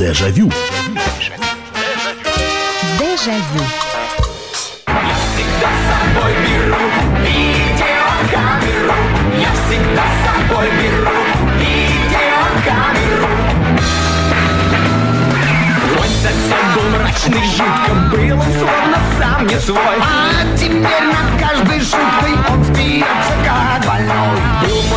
Дежавю. 0.00 0.50
Дежавю. 2.98 3.64
Я 4.88 5.16
всегда 5.28 5.70
с 5.76 5.80
собой 5.90 6.32
беру 6.40 6.84
видеокамеру. 7.20 8.96
Я 9.38 9.50
всегда 9.52 10.04
с 10.08 10.16
собой 10.24 10.68
беру 10.80 11.20
видеокамеру. 11.58 13.28
Мой 15.98 16.08
сосед 16.22 16.64
был 16.74 16.86
мрачный, 16.98 17.44
жутко 17.44 17.92
был 18.10 18.38
он 18.40 18.50
словно 18.58 18.98
сам 19.18 19.46
не 19.46 19.58
свой. 19.60 19.98
А 20.00 20.56
теперь 20.56 21.06
над 21.12 21.28
каждой 21.38 21.80
шуткой 21.80 22.34
он 22.48 22.64
смеется, 22.64 23.34
как 23.44 23.84
больной. 23.84 24.40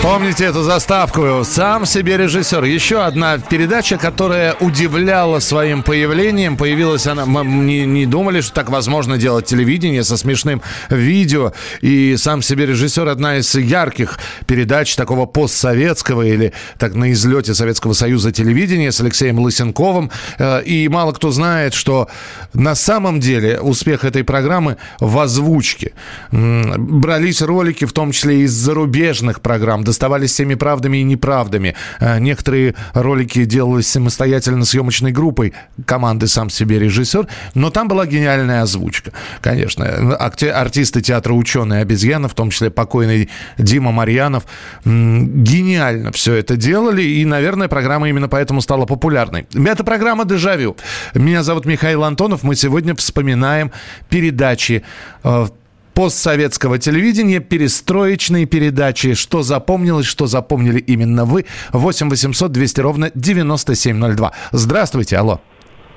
Помните 0.03 0.43
эту 0.43 0.63
заставку? 0.63 1.45
Сам 1.45 1.85
себе 1.85 2.17
режиссер. 2.17 2.65
Еще 2.65 3.01
одна 3.01 3.37
передача, 3.37 3.97
которая 3.97 4.53
удивляла 4.55 5.39
своим 5.39 5.81
появлением. 5.81 6.57
Появилась 6.57 7.07
она... 7.07 7.25
Мы 7.25 7.45
не, 7.45 7.85
не 7.85 8.05
думали, 8.05 8.41
что 8.41 8.53
так 8.53 8.69
возможно 8.69 9.17
делать 9.17 9.45
телевидение 9.45 10.03
со 10.03 10.17
смешным 10.17 10.61
видео. 10.89 11.53
И 11.79 12.17
сам 12.17 12.41
себе 12.41 12.65
режиссер 12.65 13.07
одна 13.07 13.37
из 13.37 13.55
ярких 13.55 14.19
передач 14.45 14.93
такого 14.97 15.25
постсоветского 15.25 16.23
или 16.23 16.51
так 16.77 16.95
на 16.95 17.13
излете 17.13 17.53
Советского 17.53 17.93
Союза 17.93 18.33
телевидения 18.33 18.91
с 18.91 18.99
Алексеем 18.99 19.39
Лысенковым. 19.39 20.11
Э, 20.37 20.61
и 20.63 20.89
мало 20.89 21.13
кто 21.13 21.31
знает, 21.31 21.73
что 21.73 22.09
на 22.53 22.75
самом 22.75 23.21
деле 23.21 23.61
успех 23.61 24.03
этой 24.03 24.25
программы 24.25 24.75
в 24.99 25.17
озвучке. 25.17 25.93
Брались 26.29 27.41
ролики, 27.41 27.85
в 27.85 27.93
том 27.93 28.11
числе 28.11 28.41
из 28.41 28.51
зарубежных 28.51 29.39
программ, 29.39 29.85
доставались 29.93 30.31
всеми 30.31 30.55
правдами 30.55 30.97
и 30.97 31.03
неправдами. 31.03 31.75
Э, 31.99 32.19
некоторые 32.19 32.73
ролики 32.93 33.45
делались 33.45 33.87
самостоятельно 33.87 34.65
съемочной 34.65 35.11
группой 35.11 35.53
команды 35.85 36.27
«Сам 36.27 36.49
себе 36.49 36.79
режиссер», 36.79 37.27
но 37.53 37.69
там 37.69 37.87
была 37.87 38.07
гениальная 38.07 38.63
озвучка. 38.63 39.11
Конечно, 39.41 40.15
артисты 40.15 41.01
театра 41.01 41.33
«Ученые 41.33 41.81
обезьяны», 41.81 42.27
в 42.27 42.33
том 42.33 42.49
числе 42.49 42.71
покойный 42.71 43.29
Дима 43.59 43.91
Марьянов, 43.91 44.45
гениально 44.83 46.11
все 46.11 46.33
это 46.33 46.57
делали, 46.57 47.03
и, 47.03 47.23
наверное, 47.23 47.67
программа 47.67 48.09
именно 48.09 48.27
поэтому 48.27 48.61
стала 48.61 48.85
популярной. 48.85 49.45
Это 49.53 49.83
программа 49.83 50.25
«Дежавю». 50.25 50.75
Меня 51.13 51.43
зовут 51.43 51.65
Михаил 51.65 52.03
Антонов. 52.03 52.41
Мы 52.41 52.55
сегодня 52.55 52.95
вспоминаем 52.95 53.71
передачи 54.09 54.83
э, 55.23 55.47
постсоветского 55.93 56.77
телевидения, 56.79 57.39
перестроечные 57.39 58.45
передачи. 58.45 59.13
Что 59.13 59.43
запомнилось, 59.43 60.05
что 60.05 60.27
запомнили 60.27 60.79
именно 60.79 61.25
вы. 61.25 61.45
8 61.71 62.09
800 62.09 62.51
200 62.51 62.81
ровно 62.81 63.11
9702. 63.13 64.31
Здравствуйте, 64.51 65.17
алло. 65.17 65.41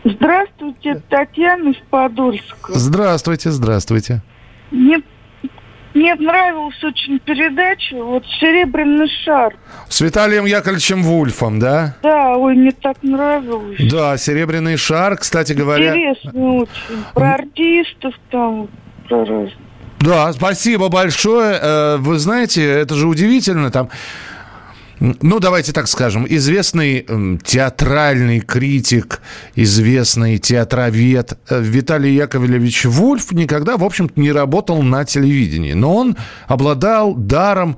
Здравствуйте, 0.04 1.02
Татьяна 1.08 1.70
из 1.70 1.76
Подольска. 1.90 2.72
Здравствуйте, 2.72 3.50
здравствуйте. 3.50 4.22
Мне, 4.70 4.98
мне 5.94 6.14
нравилась 6.14 6.82
очень 6.84 7.18
передача 7.18 7.96
вот 7.96 8.24
«Серебряный 8.38 9.08
шар». 9.24 9.56
С 9.88 10.00
Виталием 10.00 10.44
Яковлевичем 10.44 11.02
Вульфом, 11.02 11.58
да? 11.58 11.96
Да, 12.02 12.36
ой, 12.36 12.54
мне 12.54 12.70
так 12.70 13.02
нравилось. 13.02 13.78
Да, 13.90 14.16
«Серебряный 14.16 14.76
шар», 14.76 15.16
кстати 15.16 15.54
говоря... 15.54 15.88
Интересно 15.88 16.54
очень. 16.54 17.04
Про 17.14 17.34
артистов 17.34 18.14
там, 18.30 18.68
про 19.08 19.24
разных. 19.24 19.65
Да, 20.00 20.32
спасибо 20.32 20.88
большое. 20.88 21.58
Э, 21.60 21.96
вы 21.98 22.18
знаете, 22.18 22.64
это 22.64 22.94
же 22.94 23.06
удивительно. 23.06 23.70
Там 23.70 23.90
ну, 24.98 25.40
давайте 25.40 25.72
так 25.72 25.88
скажем, 25.88 26.26
известный 26.26 27.06
театральный 27.44 28.40
критик, 28.40 29.20
известный 29.54 30.38
театровед 30.38 31.38
э, 31.50 31.60
Виталий 31.60 32.14
Яковлевич 32.14 32.86
Вульф 32.86 33.32
никогда, 33.32 33.76
в 33.76 33.84
общем-то, 33.84 34.18
не 34.18 34.32
работал 34.32 34.82
на 34.82 35.04
телевидении. 35.04 35.74
Но 35.74 35.94
он 35.94 36.16
обладал 36.46 37.14
даром 37.14 37.76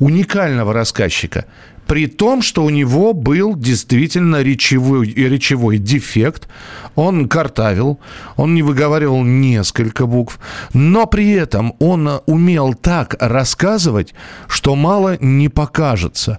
уникального 0.00 0.72
рассказчика 0.72 1.46
при 1.86 2.06
том, 2.06 2.42
что 2.42 2.64
у 2.64 2.70
него 2.70 3.12
был 3.12 3.54
действительно 3.56 4.42
речевой, 4.42 5.06
речевой 5.08 5.78
дефект. 5.78 6.48
Он 6.94 7.28
картавил, 7.28 8.00
он 8.36 8.54
не 8.54 8.62
выговаривал 8.62 9.22
несколько 9.22 10.06
букв, 10.06 10.38
но 10.72 11.06
при 11.06 11.32
этом 11.32 11.74
он 11.78 12.20
умел 12.26 12.74
так 12.74 13.16
рассказывать, 13.20 14.14
что 14.48 14.74
мало 14.74 15.16
не 15.20 15.48
покажется. 15.48 16.38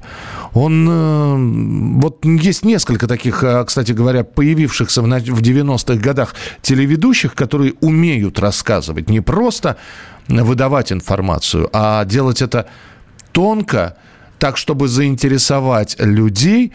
Он... 0.54 0.88
Э, 0.90 2.00
вот 2.00 2.26
есть 2.26 2.66
несколько 2.66 3.08
таких, 3.08 3.44
э, 3.44 3.64
кстати 3.66 3.92
говоря, 3.92 4.24
появившихся 4.24 5.02
в 5.02 5.06
90-х 5.06 6.00
годах 6.00 6.36
телеведущих, 6.62 7.36
которые 7.36 7.74
умеют 7.82 8.40
рассказывать, 8.40 9.10
не 9.10 9.22
просто 9.22 9.78
выдавать 10.28 10.92
информацию, 10.92 11.70
а 11.72 12.04
делать 12.04 12.42
это 12.42 12.68
тонко, 13.32 13.96
так, 14.40 14.58
чтобы 14.58 14.88
заинтересовать 14.88 15.96
людей. 16.00 16.72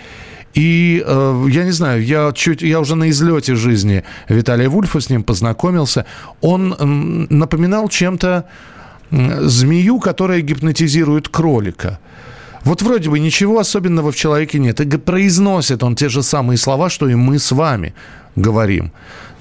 И 0.54 1.02
э, 1.04 1.46
я 1.50 1.64
не 1.64 1.70
знаю, 1.70 2.04
я 2.04 2.32
чуть, 2.34 2.62
я 2.62 2.80
уже 2.80 2.94
на 2.94 3.08
излете 3.08 3.54
жизни 3.54 4.04
Виталия 4.28 4.68
Вульфа 4.68 5.00
с 5.00 5.08
ним 5.08 5.22
познакомился. 5.22 6.04
Он 6.40 6.74
э, 6.78 6.84
напоминал 7.34 7.88
чем-то 7.88 8.44
змею, 9.10 10.00
которая 10.00 10.40
гипнотизирует 10.40 11.28
кролика. 11.28 11.98
Вот 12.64 12.82
вроде 12.82 13.10
бы 13.10 13.18
ничего 13.18 13.58
особенного 13.58 14.12
в 14.12 14.16
человеке 14.16 14.58
нет. 14.58 14.80
И 14.80 14.98
произносит 14.98 15.82
он 15.82 15.96
те 15.96 16.08
же 16.08 16.22
самые 16.22 16.56
слова, 16.56 16.90
что 16.90 17.08
и 17.08 17.14
мы 17.14 17.38
с 17.38 17.52
вами 17.52 17.94
говорим. 18.36 18.92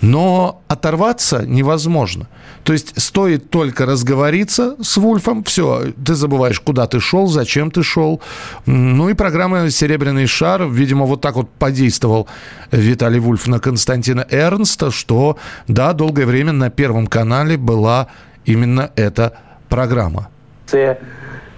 Но 0.01 0.63
оторваться 0.67 1.45
невозможно. 1.45 2.27
То 2.63 2.73
есть 2.73 2.99
стоит 2.99 3.49
только 3.51 3.85
разговориться 3.85 4.75
с 4.81 4.97
Вульфом, 4.97 5.43
все, 5.43 5.93
ты 6.03 6.15
забываешь, 6.15 6.59
куда 6.59 6.87
ты 6.87 6.99
шел, 6.99 7.27
зачем 7.27 7.69
ты 7.69 7.83
шел. 7.83 8.19
Ну 8.65 9.09
и 9.09 9.13
программа 9.13 9.69
«Серебряный 9.69 10.25
шар», 10.25 10.67
видимо, 10.67 11.05
вот 11.05 11.21
так 11.21 11.35
вот 11.35 11.49
подействовал 11.49 12.27
Виталий 12.71 13.19
Вульф 13.19 13.47
на 13.47 13.59
Константина 13.59 14.25
Эрнста, 14.29 14.89
что, 14.89 15.37
да, 15.67 15.93
долгое 15.93 16.25
время 16.25 16.51
на 16.51 16.71
Первом 16.71 17.05
канале 17.05 17.57
была 17.57 18.07
именно 18.45 18.91
эта 18.95 19.37
программа. 19.69 20.29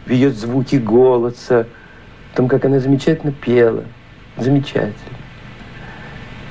В 0.06 0.12
ее 0.12 0.32
звуки 0.32 0.76
голоса, 0.76 1.68
в 2.32 2.38
том, 2.38 2.48
как 2.48 2.66
она 2.66 2.80
замечательно 2.80 3.32
пела. 3.32 3.84
Замечательно. 4.38 4.94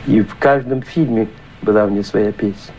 И 0.07 0.21
в 0.21 0.37
каждом 0.37 0.83
фильме 0.83 1.29
была 1.63 1.85
у 1.85 1.91
нее 1.91 2.03
своя 2.03 2.33
песня. 2.33 2.75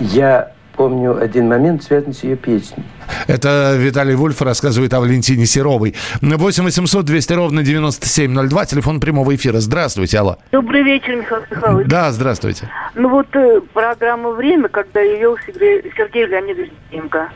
Я 0.00 0.52
помню 0.76 1.20
один 1.20 1.48
момент, 1.48 1.82
связанный 1.82 2.14
с 2.14 2.24
ее 2.24 2.36
песней. 2.36 2.84
Это 3.26 3.76
Виталий 3.76 4.14
Вульф 4.14 4.40
рассказывает 4.42 4.92
о 4.94 5.00
Валентине 5.00 5.46
Серовой. 5.46 5.94
8 6.20 6.64
800 6.64 7.04
200 7.04 7.32
ровно 7.32 7.62
9702, 7.62 8.66
телефон 8.66 9.00
прямого 9.00 9.34
эфира. 9.34 9.60
Здравствуйте, 9.60 10.18
алло. 10.18 10.36
Добрый 10.52 10.82
вечер, 10.82 11.16
Михаил 11.16 11.42
Михайлович. 11.50 11.88
Да, 11.88 12.12
здравствуйте. 12.12 12.68
Ну 12.94 13.08
вот 13.08 13.26
э, 13.34 13.60
программа 13.72 14.30
«Время», 14.30 14.68
когда 14.68 15.00
ее 15.00 15.18
вел 15.18 15.38
Сергей, 15.46 15.82
Сергей 15.96 16.26
Леонидович 16.26 16.70
Димка. 16.90 17.28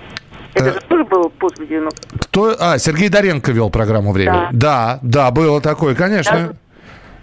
Это 0.59 0.73
же 0.75 0.81
тоже 0.88 1.05
было 1.05 1.29
после 1.29 1.67
90 1.67 1.97
Кто? 2.21 2.55
А, 2.59 2.79
Сергей 2.79 3.09
Доренко 3.09 3.53
вел 3.53 3.71
программу 3.71 4.12
«Время». 4.12 4.49
Да, 4.53 4.99
да, 5.03 5.31
было 5.31 5.61
такое, 5.61 5.95
конечно. 5.95 6.55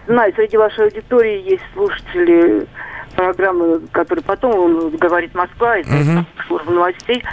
Знаю, 0.07 0.33
среди 0.35 0.57
вашей 0.57 0.85
аудитории 0.85 1.41
есть 1.49 1.63
слушатели 1.73 2.67
программы, 3.15 3.79
которые 3.91 4.23
потом 4.23 4.55
он 4.59 4.89
говорит 4.97 5.33
Москва, 5.33 5.77
это 5.77 5.89
Мгм. 5.89 6.25
служба 6.47 6.71
новостей. 6.71 7.23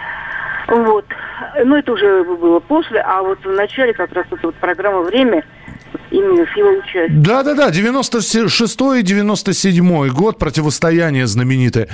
Вот. 0.68 1.04
Ну, 1.64 1.76
это 1.76 1.92
уже 1.92 2.24
было 2.24 2.60
после, 2.60 3.00
а 3.00 3.20
вот 3.22 3.44
в 3.44 3.50
начале 3.52 3.92
как 3.92 4.12
раз 4.12 4.24
эта 4.30 4.40
вот 4.46 4.54
программа 4.54 5.00
«Время» 5.02 5.44
именно 6.10 6.44
с 6.44 6.56
его 6.56 6.70
участием. 6.78 7.22
Да-да-да, 7.22 7.70
96-й, 7.70 9.02
97-й 9.02 10.10
год, 10.10 10.38
противостояние 10.38 11.26
знаменитое 11.26 11.88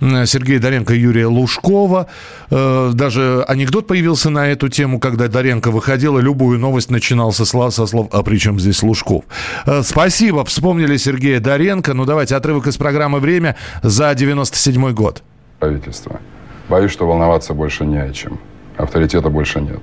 Сергея 0.00 0.60
Доренко 0.60 0.94
и 0.94 0.98
Юрия 1.00 1.26
Лужкова. 1.26 2.06
Э, 2.50 2.90
Даже 2.94 3.44
анекдот 3.48 3.86
появился 3.88 4.30
на 4.30 4.46
эту 4.48 4.68
тему, 4.68 5.00
когда 5.00 5.26
Доренко 5.28 5.70
выходила, 5.70 6.20
любую 6.20 6.58
новость 6.58 6.90
начинал 6.90 7.32
со 7.32 7.44
слов, 7.44 7.74
со 7.74 7.86
слов 7.86 8.08
«А 8.12 8.22
при 8.22 8.38
чем 8.38 8.60
здесь 8.60 8.82
Лужков?». 8.82 9.24
Э, 9.66 9.82
Спасибо, 9.82 10.44
вспомнили 10.44 10.96
Сергея 10.96 11.40
Доренко. 11.40 11.94
Ну, 11.94 12.04
давайте 12.04 12.36
отрывок 12.36 12.66
из 12.68 12.76
программы 12.76 13.18
«Время» 13.18 13.56
за 13.82 14.12
97-й 14.12 14.92
год. 14.92 15.22
правительства. 15.58 16.20
Боюсь, 16.68 16.92
что 16.92 17.06
волноваться 17.06 17.54
больше 17.54 17.84
не 17.84 17.98
о 17.98 18.12
чем. 18.12 18.38
Авторитета 18.76 19.30
больше 19.30 19.60
нет. 19.60 19.80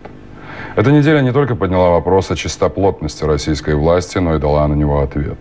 Эта 0.75 0.91
неделя 0.91 1.21
не 1.21 1.31
только 1.31 1.55
подняла 1.55 1.89
вопрос 1.91 2.31
о 2.31 2.35
чистоплотности 2.35 3.24
российской 3.24 3.75
власти, 3.75 4.17
но 4.17 4.35
и 4.35 4.39
дала 4.39 4.67
на 4.67 4.74
него 4.74 5.01
ответ. 5.01 5.38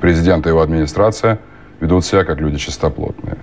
Президент 0.00 0.46
и 0.46 0.50
его 0.50 0.60
администрация 0.62 1.38
ведут 1.80 2.04
себя 2.04 2.24
как 2.24 2.40
люди 2.40 2.58
чистоплотные. 2.58 3.36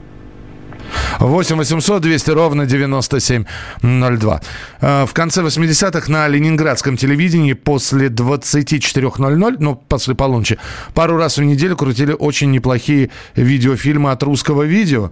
8 1.20 1.58
800 1.58 2.02
200 2.02 2.32
ровно 2.32 2.66
9702. 2.66 4.42
Э, 4.82 5.06
В 5.06 5.14
конце 5.14 5.42
80-х 5.42 6.12
на 6.12 6.28
ленинградском 6.28 6.98
телевидении 6.98 7.54
после 7.54 8.08
24.00, 8.08 9.56
ну, 9.60 9.76
после 9.76 10.16
полуночи, 10.16 10.58
пару 10.94 11.18
раз 11.18 11.38
в 11.38 11.44
неделю 11.44 11.78
крутили 11.78 12.14
очень 12.18 12.52
неплохие 12.52 13.12
видеофильмы 13.36 14.12
от 14.12 14.24
русского 14.24 14.64
видео. 14.64 15.12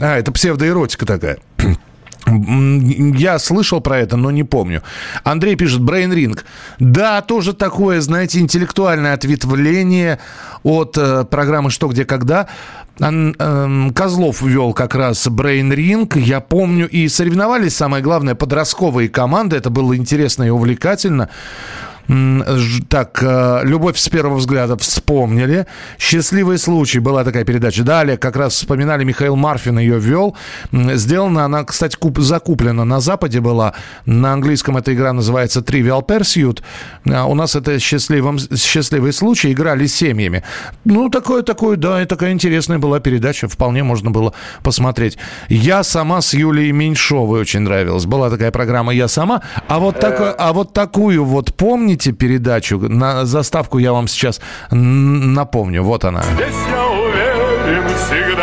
А, 0.00 0.18
это 0.18 0.32
псевдоэротика 0.32 1.06
такая. 1.06 1.38
Я 3.16 3.38
слышал 3.38 3.80
про 3.80 3.98
это, 3.98 4.16
но 4.16 4.30
не 4.30 4.44
помню. 4.44 4.82
Андрей 5.22 5.56
пишет, 5.56 5.80
Brain 5.80 6.12
Ring. 6.12 6.38
Да, 6.78 7.20
тоже 7.22 7.52
такое, 7.52 8.00
знаете, 8.00 8.40
интеллектуальное 8.40 9.14
ответвление 9.14 10.18
от 10.62 10.96
э, 10.98 11.24
программы 11.24 11.70
«Что, 11.70 11.88
где, 11.88 12.04
когда». 12.04 12.48
Ан- 13.00 13.34
эм, 13.38 13.92
Козлов 13.92 14.40
вел 14.42 14.72
как 14.72 14.94
раз 14.94 15.26
Brain 15.26 15.74
Ring. 15.74 16.18
Я 16.18 16.40
помню, 16.40 16.88
и 16.88 17.08
соревновались, 17.08 17.74
самое 17.74 18.02
главное, 18.02 18.34
подростковые 18.34 19.08
команды. 19.08 19.56
Это 19.56 19.70
было 19.70 19.96
интересно 19.96 20.44
и 20.44 20.50
увлекательно. 20.50 21.28
Так, 22.06 23.22
э, 23.22 23.60
«Любовь 23.64 23.96
с 23.96 24.08
первого 24.10 24.36
взгляда» 24.36 24.76
вспомнили. 24.76 25.66
«Счастливый 25.98 26.58
случай» 26.58 26.98
была 26.98 27.24
такая 27.24 27.44
передача. 27.44 27.82
Далее, 27.82 28.18
как 28.18 28.36
раз 28.36 28.52
вспоминали, 28.54 29.04
Михаил 29.04 29.36
Марфин 29.36 29.78
ее 29.78 29.98
вел. 29.98 30.36
Сделана 30.72 31.46
она, 31.46 31.64
кстати, 31.64 31.96
куп- 31.96 32.20
закуплена 32.20 32.84
на 32.84 33.00
Западе 33.00 33.40
была. 33.40 33.72
На 34.04 34.34
английском 34.34 34.76
эта 34.76 34.92
игра 34.92 35.14
называется 35.14 35.60
Trivial 35.60 36.06
Pursuit. 36.06 36.62
А 37.10 37.24
у 37.24 37.34
нас 37.34 37.56
это 37.56 37.78
счастливым, 37.78 38.38
«Счастливый 38.38 39.12
случай». 39.12 39.52
Играли 39.52 39.86
семьями. 39.86 40.42
Ну, 40.84 41.08
такое, 41.08 41.42
такое, 41.42 41.76
да, 41.76 42.02
и 42.02 42.04
такая 42.04 42.32
интересная 42.32 42.78
была 42.78 43.00
передача. 43.00 43.48
Вполне 43.48 43.82
можно 43.82 44.10
было 44.10 44.34
посмотреть. 44.62 45.16
«Я 45.48 45.82
сама» 45.82 46.20
с 46.20 46.34
Юлией 46.34 46.72
Меньшовой 46.72 47.40
очень 47.40 47.60
нравилась. 47.60 48.04
Была 48.04 48.28
такая 48.28 48.50
программа 48.50 48.92
«Я 48.92 49.08
сама». 49.08 49.40
А 49.68 49.78
вот, 49.78 50.00
такое, 50.00 50.32
а 50.32 50.52
вот 50.52 50.74
такую 50.74 51.24
вот 51.24 51.54
помните 51.54 51.93
передачу? 52.12 52.78
На 52.78 53.24
заставку 53.26 53.78
я 53.78 53.92
вам 53.92 54.08
сейчас 54.08 54.40
напомню. 54.70 55.82
Вот 55.82 56.04
она. 56.04 56.22
Здесь 56.22 56.54
я 56.70 56.84
уверен, 56.86 57.84
всегда 57.96 58.33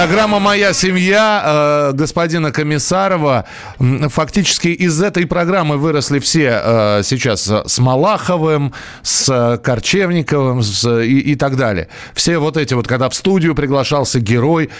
Программа 0.00 0.38
«Моя 0.38 0.72
семья» 0.72 1.90
э, 1.90 1.92
господина 1.92 2.52
Комиссарова. 2.52 3.44
Фактически 3.78 4.68
из 4.68 5.02
этой 5.02 5.26
программы 5.26 5.76
выросли 5.76 6.20
все 6.20 6.58
э, 6.64 7.02
сейчас 7.04 7.46
с 7.46 7.78
Малаховым, 7.78 8.72
с 9.02 9.28
э, 9.28 9.58
Корчевниковым 9.58 10.62
с, 10.62 11.02
и, 11.02 11.18
и 11.18 11.34
так 11.34 11.56
далее. 11.56 11.88
Все 12.14 12.38
вот 12.38 12.56
эти 12.56 12.72
вот, 12.72 12.88
когда 12.88 13.10
в 13.10 13.14
студию 13.14 13.54
приглашался 13.54 14.20
герой. 14.20 14.70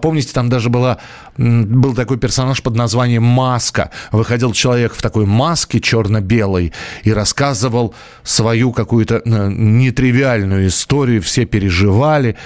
помните, 0.00 0.30
там 0.32 0.48
даже 0.48 0.70
была, 0.70 0.96
был 1.36 1.94
такой 1.94 2.16
персонаж 2.16 2.62
под 2.62 2.74
названием 2.74 3.22
«Маска». 3.22 3.90
Выходил 4.12 4.54
человек 4.54 4.94
в 4.94 5.02
такой 5.02 5.26
маске 5.26 5.80
черно-белой 5.80 6.72
и 7.02 7.12
рассказывал 7.12 7.94
свою 8.22 8.72
какую-то 8.72 9.20
нетривиальную 9.26 10.68
историю. 10.68 11.20
Все 11.20 11.44
переживали. 11.44 12.38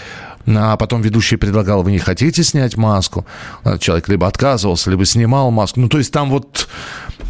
А 0.46 0.76
потом 0.76 1.00
ведущий 1.02 1.36
предлагал, 1.36 1.82
вы 1.82 1.92
не 1.92 1.98
хотите 1.98 2.42
снять 2.42 2.76
маску? 2.76 3.26
А 3.62 3.78
Человек 3.78 4.08
либо 4.08 4.26
отказывался, 4.26 4.90
либо 4.90 5.04
снимал 5.04 5.50
маску. 5.50 5.80
Ну, 5.80 5.88
то 5.88 5.98
есть 5.98 6.12
там 6.12 6.30
вот, 6.30 6.68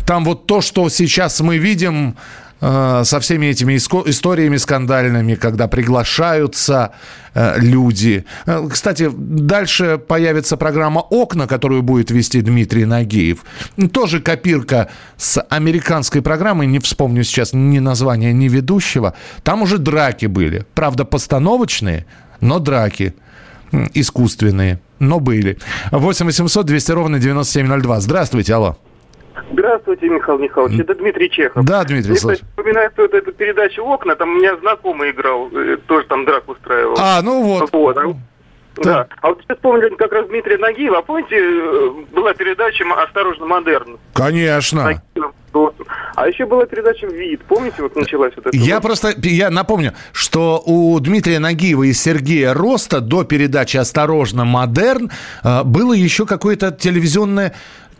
там 0.06 0.24
вот 0.24 0.46
то, 0.46 0.60
что 0.60 0.88
сейчас 0.88 1.40
мы 1.40 1.58
видим 1.58 2.16
э, 2.60 3.02
со 3.04 3.20
всеми 3.20 3.46
этими 3.46 3.76
историями 3.76 4.56
скандальными, 4.56 5.34
когда 5.34 5.68
приглашаются 5.68 6.90
э, 7.34 7.58
люди. 7.58 8.24
Э, 8.46 8.66
Кстати, 8.68 9.10
дальше 9.16 9.98
появится 9.98 10.56
программа 10.56 11.00
«Окна», 11.00 11.46
которую 11.46 11.82
будет 11.82 12.10
вести 12.10 12.40
Дмитрий 12.40 12.84
Нагиев. 12.84 13.44
Тоже 13.92 14.20
копирка 14.20 14.88
с 15.16 15.40
американской 15.40 16.20
программы, 16.20 16.66
не 16.66 16.80
вспомню 16.80 17.22
сейчас 17.22 17.52
ни 17.52 17.78
названия, 17.78 18.32
ни 18.32 18.48
ведущего. 18.48 19.14
Там 19.42 19.62
уже 19.62 19.78
драки 19.78 20.26
были. 20.26 20.66
Правда, 20.74 21.04
постановочные, 21.04 22.06
но 22.44 22.58
драки 22.58 23.14
искусственные, 23.94 24.78
но 25.00 25.18
были. 25.18 25.58
8 25.90 26.26
800 26.26 26.66
200 26.66 26.92
ровно 26.92 27.18
9702. 27.18 28.00
Здравствуйте, 28.00 28.54
алло. 28.54 28.76
Здравствуйте, 29.52 30.08
Михаил 30.08 30.38
Михайлович. 30.38 30.80
Это 30.80 30.94
Дмитрий 30.94 31.30
Чехов. 31.30 31.64
Да, 31.64 31.82
Дмитрий, 31.84 32.10
Мне, 32.10 32.16
кстати, 32.16 32.44
вспоминается 32.50 33.02
вот 33.02 33.14
эту 33.14 33.32
передачу 33.32 33.82
«Окна», 33.82 34.14
там 34.14 34.30
у 34.30 34.36
меня 34.36 34.56
знакомый 34.58 35.10
играл, 35.10 35.50
э, 35.52 35.76
тоже 35.86 36.06
там 36.06 36.24
драку 36.24 36.52
устраивал. 36.52 36.96
А, 36.98 37.20
ну 37.22 37.42
вот. 37.42 37.70
Вот. 37.72 38.16
Да. 38.82 39.06
А 39.20 39.28
вот 39.28 39.40
сейчас 39.42 39.56
вспомнили 39.56 39.94
как 39.96 40.12
раз 40.12 40.26
Дмитрия 40.28 40.58
Нагиева. 40.58 40.98
А 40.98 41.02
помните, 41.02 41.36
э, 41.36 41.90
была 42.12 42.34
передача 42.34 42.84
«М- 42.84 42.92
«Осторожно, 42.92 43.46
модерн»? 43.46 43.98
Конечно. 44.12 45.00
А 46.16 46.28
еще 46.28 46.46
была 46.46 46.66
передача 46.66 47.06
«Вид». 47.06 47.42
Помните, 47.46 47.82
вот 47.82 47.94
началась 47.94 48.32
вот 48.36 48.46
эта 48.46 48.56
Я 48.56 48.76
вот? 48.76 48.82
просто, 48.84 49.12
я 49.22 49.50
напомню, 49.50 49.92
что 50.12 50.60
у 50.64 50.98
Дмитрия 51.00 51.38
Нагиева 51.38 51.84
и 51.84 51.92
Сергея 51.92 52.54
Роста 52.54 53.00
до 53.00 53.24
передачи 53.24 53.76
«Осторожно, 53.76 54.44
модерн» 54.44 55.10
э, 55.44 55.62
было 55.64 55.92
еще 55.92 56.26
какое-то 56.26 56.70
телевизионное 56.72 57.54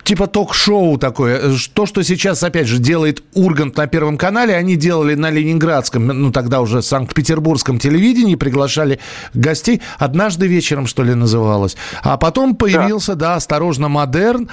типа 0.05 0.27
ток-шоу 0.27 0.99
такое. 0.99 1.41
То, 1.73 1.87
что 1.87 2.03
сейчас, 2.03 2.43
опять 2.43 2.67
же, 2.67 2.79
делает 2.79 3.23
Ургант 3.35 3.77
на 3.77 3.87
Первом 3.87 4.19
канале, 4.19 4.55
они 4.55 4.77
делали 4.77 5.15
на 5.15 5.31
Ленинградском, 5.31 6.07
ну, 6.07 6.31
тогда 6.31 6.61
уже 6.61 6.83
Санкт-Петербургском 6.83 7.79
телевидении, 7.79 8.37
приглашали 8.37 9.01
гостей. 9.33 9.81
«Однажды 9.99 10.47
вечером», 10.47 10.87
что 10.87 11.03
ли, 11.03 11.15
называлось. 11.15 11.77
А 12.03 12.17
потом 12.17 12.55
появился, 12.55 13.15
да, 13.15 13.31
да 13.31 13.35
«Осторожно, 13.37 13.89
модерн», 13.89 14.49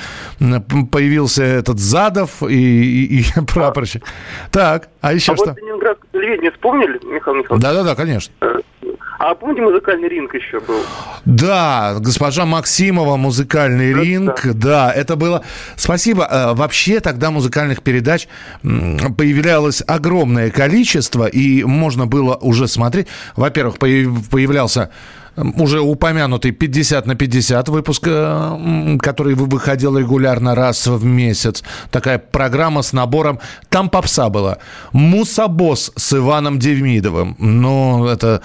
появился 0.91 1.43
этот 1.43 1.79
Задов 1.79 2.41
и, 2.43 2.55
и, 2.55 3.19
и 3.19 3.23
прапорщик. 3.47 4.03
Так, 4.51 4.89
а 5.01 5.13
еще 5.13 5.33
а 5.33 5.35
что? 5.35 5.45
Вот 5.47 5.57
Ленинградское 5.57 6.09
телевидение 6.13 6.51
вспомнили, 6.51 6.99
Михаил 7.03 7.37
Михайлович? 7.37 7.61
Да-да-да, 7.61 7.95
конечно. 7.95 8.33
А 9.23 9.35
помните, 9.35 9.61
музыкальный 9.61 10.09
ринг 10.09 10.33
еще 10.33 10.59
был? 10.59 10.79
Да, 11.25 11.97
госпожа 11.99 12.45
Максимова, 12.45 13.17
музыкальный 13.17 13.93
да, 13.93 14.01
ринг. 14.01 14.41
Да. 14.45 14.53
да, 14.53 14.91
это 14.91 15.15
было... 15.15 15.43
Спасибо. 15.75 16.27
Э, 16.27 16.53
вообще 16.55 17.01
тогда 17.01 17.29
музыкальных 17.29 17.83
передач 17.83 18.27
появлялось 18.63 19.83
огромное 19.85 20.49
количество, 20.49 21.27
и 21.27 21.63
можно 21.63 22.07
было 22.07 22.35
уже 22.35 22.67
смотреть. 22.67 23.07
Во-первых, 23.35 23.77
появлялся 23.77 24.89
уже 25.37 25.81
упомянутый 25.81 26.51
50 26.51 27.05
на 27.05 27.15
50 27.15 27.69
выпуск, 27.69 28.03
э, 28.07 28.97
который 28.99 29.35
выходил 29.35 29.97
регулярно 29.99 30.55
раз 30.55 30.87
в 30.87 31.05
месяц. 31.05 31.63
Такая 31.91 32.17
программа 32.17 32.81
с 32.81 32.91
набором. 32.91 33.39
Там 33.69 33.89
попса 33.89 34.29
была. 34.29 34.57
Мусабос 34.93 35.91
с 35.95 36.13
Иваном 36.13 36.57
Демидовым. 36.57 37.35
Ну, 37.37 38.07
это 38.07 38.41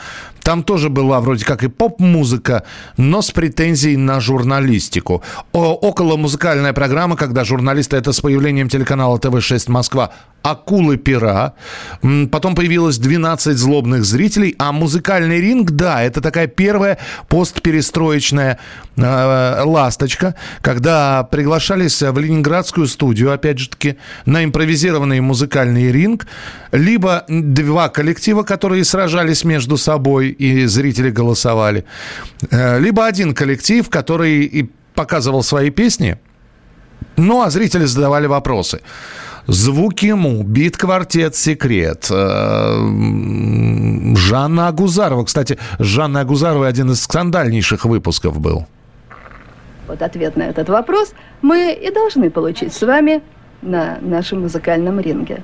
там 0.46 0.62
тоже 0.62 0.90
была 0.90 1.20
вроде 1.20 1.44
как 1.44 1.64
и 1.64 1.68
поп-музыка, 1.68 2.62
но 2.96 3.20
с 3.20 3.32
претензией 3.32 3.96
на 3.96 4.20
журналистику. 4.20 5.24
О, 5.52 5.74
около 5.74 6.16
музыкальная 6.16 6.72
программа, 6.72 7.16
когда 7.16 7.42
журналисты, 7.42 7.96
это 7.96 8.12
с 8.12 8.20
появлением 8.20 8.68
телеканала 8.68 9.18
ТВ-6 9.18 9.68
Москва, 9.68 10.12
акулы 10.42 10.96
пера. 10.96 11.54
Потом 12.30 12.54
появилось 12.54 12.98
12 12.98 13.56
злобных 13.56 14.04
зрителей. 14.04 14.54
А 14.58 14.72
музыкальный 14.72 15.40
ринг, 15.40 15.72
да, 15.72 16.02
это 16.02 16.20
такая 16.20 16.46
первая 16.46 16.98
постперестроечная 17.28 18.58
э, 18.96 19.62
ласточка, 19.64 20.34
когда 20.60 21.24
приглашались 21.24 22.00
в 22.00 22.18
ленинградскую 22.18 22.86
студию, 22.86 23.32
опять 23.32 23.58
же 23.58 23.68
таки, 23.70 23.96
на 24.24 24.44
импровизированный 24.44 25.20
музыкальный 25.20 25.90
ринг, 25.90 26.26
либо 26.72 27.24
два 27.28 27.88
коллектива, 27.88 28.42
которые 28.42 28.84
сражались 28.84 29.44
между 29.44 29.76
собой, 29.76 30.28
и 30.28 30.66
зрители 30.66 31.10
голосовали, 31.10 31.84
э, 32.50 32.78
либо 32.78 33.06
один 33.06 33.34
коллектив, 33.34 33.88
который 33.90 34.44
и 34.44 34.70
показывал 34.94 35.42
свои 35.42 35.70
песни, 35.70 36.18
ну 37.16 37.42
а 37.42 37.50
зрители 37.50 37.84
задавали 37.84 38.26
вопросы. 38.26 38.80
Звуки 39.46 40.06
ему, 40.06 40.42
бит-квартет 40.42 41.36
«Секрет», 41.36 42.08
э, 42.10 44.14
Жанна 44.16 44.68
Агузарова. 44.68 45.24
Кстати, 45.24 45.58
Жанна 45.78 46.20
Агузарова 46.20 46.66
один 46.66 46.90
из 46.90 47.02
скандальнейших 47.02 47.84
выпусков 47.84 48.40
был. 48.40 48.66
Вот 49.86 50.02
ответ 50.02 50.36
на 50.36 50.44
этот 50.44 50.68
вопрос 50.68 51.12
мы 51.42 51.72
и 51.72 51.92
должны 51.92 52.30
получить 52.30 52.72
с 52.72 52.82
вами 52.82 53.22
на 53.62 53.98
нашем 54.00 54.42
музыкальном 54.42 54.98
ринге. 54.98 55.42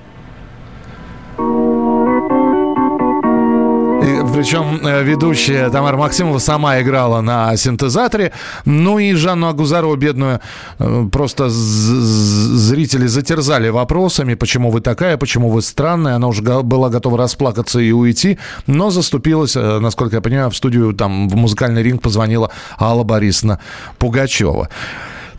Причем 4.32 4.80
э, 4.86 5.02
ведущая 5.02 5.68
Тамара 5.68 5.96
Максимова 5.96 6.38
сама 6.38 6.80
играла 6.80 7.20
на 7.20 7.56
синтезаторе. 7.56 8.32
Ну 8.64 8.98
и 8.98 9.12
Жанну 9.12 9.48
Агузарову, 9.48 9.96
бедную, 9.96 10.40
э, 10.78 11.08
просто 11.12 11.48
зрители 11.50 13.06
затерзали 13.06 13.68
вопросами, 13.68 14.34
почему 14.34 14.70
вы 14.70 14.80
такая, 14.80 15.16
почему 15.16 15.50
вы 15.50 15.60
странная. 15.60 16.16
Она 16.16 16.28
уже 16.28 16.42
была 16.42 16.88
готова 16.88 17.18
расплакаться 17.18 17.78
и 17.78 17.92
уйти, 17.92 18.38
но 18.66 18.90
заступилась, 18.90 19.54
э, 19.56 19.78
насколько 19.80 20.16
я 20.16 20.22
понимаю, 20.22 20.50
в 20.50 20.56
студию, 20.56 20.94
там, 20.94 21.28
в 21.28 21.36
музыкальный 21.36 21.82
ринг 21.82 22.00
позвонила 22.00 22.50
Алла 22.78 23.04
Борисовна 23.04 23.58
Пугачева. 23.98 24.68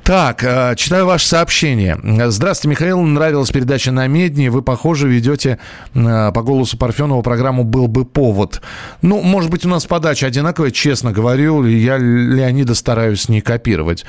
Так, 0.03 0.43
э, 0.43 0.75
читаю 0.75 1.05
ваше 1.05 1.25
сообщение. 1.25 1.97
Здравствуйте, 2.27 2.71
Михаил. 2.71 3.01
Нравилась 3.03 3.51
передача 3.51 3.89
на 3.93 4.05
Медне. 4.07 4.49
Вы, 4.49 4.61
похоже, 4.61 5.07
ведете 5.07 5.59
э, 5.93 6.31
по 6.33 6.41
голосу 6.41 6.77
Парфенова 6.77 7.21
программу 7.21 7.63
«Был 7.63 7.87
бы 7.87 8.03
повод». 8.03 8.61
Ну, 9.01 9.21
может 9.21 9.49
быть, 9.49 9.65
у 9.65 9.69
нас 9.69 9.85
подача 9.85 10.27
одинаковая, 10.27 10.71
честно 10.71 11.13
говорю. 11.13 11.65
Я 11.65 11.97
Леонида 11.97 12.75
стараюсь 12.75 13.29
не 13.29 13.39
копировать. 13.39 14.03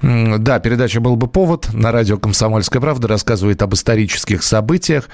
Да, 0.00 0.60
передача 0.60 1.00
«Был 1.00 1.16
бы 1.16 1.26
повод» 1.26 1.74
на 1.74 1.90
радио 1.90 2.18
«Комсомольская 2.18 2.80
правда» 2.80 3.08
рассказывает 3.08 3.62
об 3.62 3.74
исторических 3.74 4.44
событиях. 4.44 5.08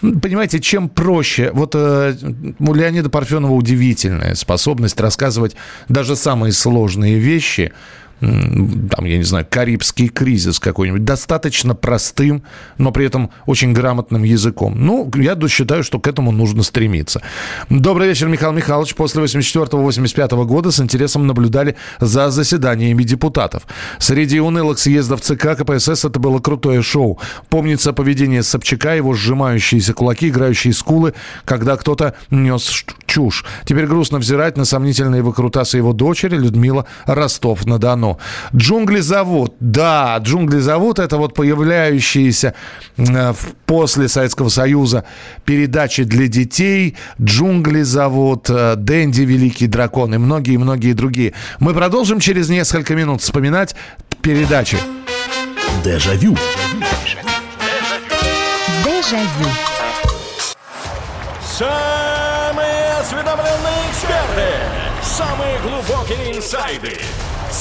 Понимаете, 0.00 0.60
чем 0.60 0.88
проще... 0.88 1.50
Вот 1.52 1.74
э, 1.74 2.14
у 2.58 2.72
Леонида 2.72 3.10
Парфенова 3.10 3.52
удивительная 3.52 4.34
способность 4.34 4.98
рассказывать 4.98 5.56
даже 5.90 6.16
самые 6.16 6.52
сложные 6.52 7.18
вещи– 7.18 7.74
там, 8.90 9.04
я 9.04 9.16
не 9.16 9.24
знаю, 9.24 9.46
Карибский 9.48 10.08
кризис 10.08 10.58
какой-нибудь, 10.58 11.04
достаточно 11.04 11.74
простым, 11.74 12.42
но 12.78 12.92
при 12.92 13.06
этом 13.06 13.30
очень 13.46 13.72
грамотным 13.72 14.22
языком. 14.22 14.74
Ну, 14.76 15.10
я 15.16 15.36
считаю, 15.48 15.84
что 15.84 15.98
к 15.98 16.06
этому 16.06 16.32
нужно 16.32 16.62
стремиться. 16.62 17.22
Добрый 17.68 18.08
вечер, 18.08 18.28
Михаил 18.28 18.52
Михайлович. 18.52 18.94
После 18.94 19.22
84-85 19.22 20.44
года 20.46 20.70
с 20.70 20.80
интересом 20.80 21.26
наблюдали 21.26 21.76
за 22.00 22.30
заседаниями 22.30 23.02
депутатов. 23.02 23.64
Среди 23.98 24.40
унылых 24.40 24.78
съездов 24.78 25.20
ЦК 25.20 25.56
КПСС 25.56 26.04
это 26.04 26.18
было 26.18 26.38
крутое 26.38 26.82
шоу. 26.82 27.18
Помнится 27.48 27.92
поведение 27.92 28.42
Собчака, 28.42 28.94
его 28.94 29.14
сжимающиеся 29.14 29.92
кулаки, 29.92 30.28
играющие 30.28 30.72
скулы, 30.72 31.14
когда 31.44 31.76
кто-то 31.76 32.14
нес 32.30 32.84
чушь. 33.06 33.44
Теперь 33.64 33.86
грустно 33.86 34.18
взирать 34.18 34.56
на 34.56 34.64
сомнительные 34.64 35.22
выкрутасы 35.22 35.76
его 35.76 35.92
дочери 35.92 36.36
Людмила 36.36 36.86
Ростов-на-Дону. 37.06 38.13
Джунгли 38.54 39.00
зовут. 39.00 39.54
Да, 39.60 40.16
джунгли 40.18 40.60
зовут. 40.60 40.98
Это 40.98 41.16
вот 41.16 41.34
появляющиеся 41.34 42.54
э, 42.96 43.34
после 43.66 44.08
Советского 44.08 44.48
Союза 44.48 45.04
передачи 45.44 46.04
для 46.04 46.28
детей. 46.28 46.96
Джунгли 47.20 47.82
зовут. 47.82 48.48
Э, 48.50 48.76
Дэнди, 48.76 49.22
Великий 49.22 49.66
дракон 49.66 50.14
и 50.14 50.18
многие-многие 50.18 50.92
другие. 50.92 51.34
Мы 51.60 51.74
продолжим 51.74 52.20
через 52.20 52.48
несколько 52.48 52.94
минут 52.94 53.22
вспоминать 53.22 53.74
передачи. 54.22 54.78
Дежавю. 55.84 56.36
Дежавю. 56.84 57.34
Дежавю. 58.84 59.50
Осведомленные 63.04 63.90
эксперты, 63.90 64.48
самые 65.02 65.58
глубокие 65.60 66.36
инсайды, 66.38 66.96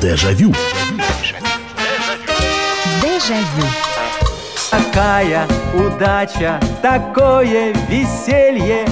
Дежавю. 0.00 0.54
Дежавю. 3.02 3.66
Такая 4.70 5.46
удача, 5.74 6.60
такое 6.82 7.72
веселье, 7.88 8.86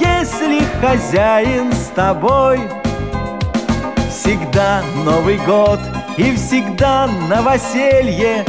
если 0.00 0.62
хозяин 0.80 1.72
с 1.72 1.88
тобой– 1.94 2.60
Всегда 4.28 4.82
Новый 5.04 5.38
год 5.38 5.80
и 6.18 6.34
всегда 6.34 7.06
новоселье 7.06 8.44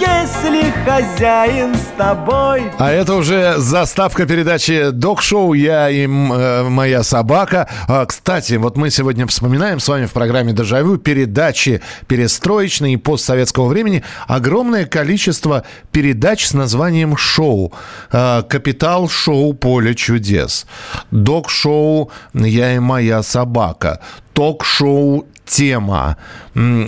если 0.00 0.72
хозяин 0.84 1.74
с 1.74 1.92
тобой. 1.98 2.64
А 2.78 2.90
это 2.90 3.14
уже 3.14 3.58
заставка 3.58 4.26
передачи 4.26 4.90
«Док-шоу. 4.90 5.52
Я 5.52 5.90
и 5.90 6.06
э, 6.06 6.68
моя 6.68 7.02
собака». 7.02 7.68
А, 7.86 8.06
кстати, 8.06 8.54
вот 8.54 8.76
мы 8.76 8.90
сегодня 8.90 9.26
вспоминаем 9.26 9.78
с 9.78 9.88
вами 9.88 10.06
в 10.06 10.12
программе 10.12 10.52
«Дежавю» 10.52 10.96
передачи 10.96 11.82
перестроечные 12.06 12.94
и 12.94 12.96
постсоветского 12.96 13.68
времени. 13.68 14.02
Огромное 14.26 14.86
количество 14.86 15.64
передач 15.92 16.46
с 16.46 16.54
названием 16.54 17.16
«Шоу». 17.16 17.72
А, 18.10 18.42
«Капитал 18.42 19.08
шоу. 19.08 19.52
Поле 19.52 19.94
чудес». 19.94 20.66
«Док-шоу. 21.10 22.10
Я 22.32 22.74
и 22.74 22.78
моя 22.78 23.22
собака». 23.22 24.00
ток-шоу 24.32 25.26
тема. 25.50 26.16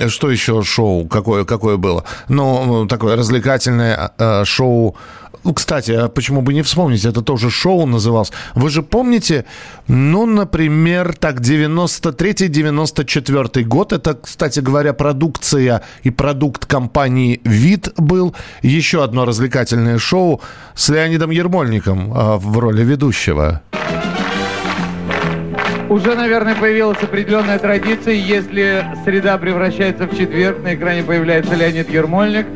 Что 0.08 0.30
еще 0.30 0.62
шоу? 0.62 1.08
Какое, 1.08 1.44
какое 1.44 1.76
было? 1.76 2.04
Ну, 2.28 2.86
такое 2.86 3.16
развлекательное 3.16 4.12
э, 4.18 4.44
шоу 4.44 4.96
ну, 5.44 5.54
кстати, 5.54 5.92
а 5.92 6.08
почему 6.08 6.42
бы 6.42 6.54
не 6.54 6.62
вспомнить? 6.62 7.04
Это 7.04 7.20
тоже 7.20 7.50
шоу 7.50 7.86
называлось. 7.86 8.32
Вы 8.54 8.70
же 8.70 8.82
помните, 8.82 9.44
ну, 9.88 10.26
например, 10.26 11.16
так, 11.18 11.40
93-94 11.40 13.64
год. 13.64 13.92
Это, 13.92 14.14
кстати 14.14 14.60
говоря, 14.60 14.92
продукция 14.92 15.82
и 16.04 16.10
продукт 16.10 16.66
компании 16.66 17.40
«Вид» 17.44 17.88
был. 17.96 18.36
Еще 18.62 19.02
одно 19.02 19.24
развлекательное 19.24 19.98
шоу 19.98 20.40
с 20.76 20.90
Леонидом 20.90 21.30
Ермольником 21.30 22.12
э, 22.12 22.36
в 22.36 22.58
роли 22.58 22.84
ведущего. 22.84 23.62
Уже, 25.92 26.14
наверное, 26.14 26.54
появилась 26.54 27.02
определенная 27.02 27.58
традиция. 27.58 28.14
Если 28.14 28.82
среда 29.04 29.36
превращается 29.36 30.06
в 30.06 30.16
четверг, 30.16 30.62
на 30.64 30.74
экране 30.74 31.02
появляется 31.02 31.54
Леонид 31.54 31.90
Ермольник. 31.90 32.46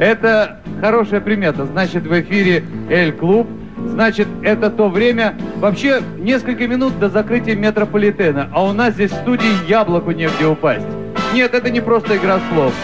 Это 0.00 0.58
хорошая 0.80 1.20
примета. 1.20 1.66
Значит, 1.66 2.04
в 2.04 2.20
эфире 2.20 2.64
«Эль-клуб». 2.90 3.46
Значит, 3.78 4.26
это 4.42 4.70
то 4.70 4.88
время... 4.88 5.36
Вообще, 5.58 6.00
несколько 6.18 6.66
минут 6.66 6.98
до 6.98 7.08
закрытия 7.08 7.54
метрополитена. 7.54 8.50
А 8.52 8.64
у 8.64 8.72
нас 8.72 8.94
здесь 8.94 9.12
в 9.12 9.22
студии 9.22 9.68
яблоку 9.68 10.10
негде 10.10 10.46
упасть. 10.46 10.86
Нет, 11.32 11.54
это 11.54 11.70
не 11.70 11.80
просто 11.80 12.16
игра 12.16 12.40
слов. 12.52 12.74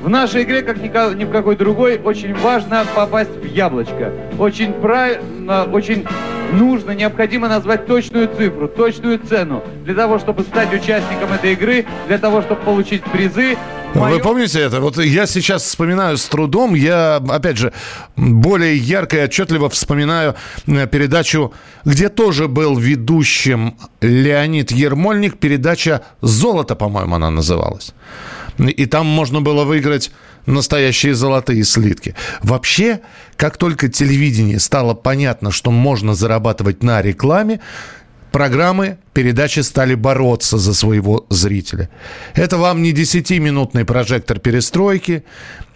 В 0.00 0.08
нашей 0.08 0.44
игре, 0.44 0.62
как 0.62 0.76
ни 0.76 1.24
в 1.24 1.32
какой 1.32 1.56
другой, 1.56 2.00
очень 2.04 2.36
важно 2.36 2.84
попасть 2.94 3.34
в 3.34 3.44
яблочко. 3.44 4.12
Очень 4.38 4.74
правильно, 4.74 5.64
очень 5.64 6.06
нужно, 6.52 6.92
необходимо 6.92 7.48
назвать 7.48 7.86
точную 7.86 8.28
цифру, 8.34 8.68
точную 8.68 9.18
цену 9.18 9.62
для 9.84 9.94
того, 9.94 10.18
чтобы 10.18 10.42
стать 10.42 10.72
участником 10.72 11.32
этой 11.32 11.52
игры, 11.52 11.86
для 12.08 12.18
того, 12.18 12.42
чтобы 12.42 12.60
получить 12.62 13.02
призы. 13.04 13.56
Мое... 13.94 14.14
Вы 14.14 14.20
помните 14.20 14.60
это? 14.60 14.80
Вот 14.80 14.98
я 14.98 15.26
сейчас 15.26 15.62
вспоминаю 15.62 16.16
с 16.16 16.26
трудом, 16.26 16.74
я, 16.74 17.16
опять 17.16 17.56
же, 17.56 17.72
более 18.16 18.76
ярко 18.76 19.16
и 19.16 19.24
отчетливо 19.24 19.70
вспоминаю 19.70 20.34
э, 20.66 20.86
передачу, 20.86 21.52
где 21.84 22.08
тоже 22.08 22.48
был 22.48 22.76
ведущим 22.76 23.76
Леонид 24.00 24.70
Ермольник, 24.70 25.38
передача 25.38 26.02
«Золото», 26.20 26.74
по-моему, 26.74 27.14
она 27.14 27.30
называлась. 27.30 27.94
И 28.58 28.86
там 28.86 29.06
можно 29.06 29.40
было 29.40 29.64
выиграть 29.64 30.10
настоящие 30.46 31.14
золотые 31.14 31.64
слитки. 31.64 32.14
Вообще, 32.42 33.00
как 33.36 33.56
только 33.56 33.88
телевидение 33.88 34.58
стало 34.58 34.94
понятно, 34.94 35.50
что 35.50 35.70
можно 35.70 36.14
зарабатывать 36.14 36.82
на 36.82 37.02
рекламе, 37.02 37.60
программы, 38.32 38.98
передачи 39.12 39.60
стали 39.60 39.94
бороться 39.94 40.58
за 40.58 40.74
своего 40.74 41.26
зрителя. 41.30 41.88
Это 42.34 42.58
вам 42.58 42.82
не 42.82 42.92
10-минутный 42.92 43.84
прожектор 43.84 44.38
перестройки, 44.38 45.24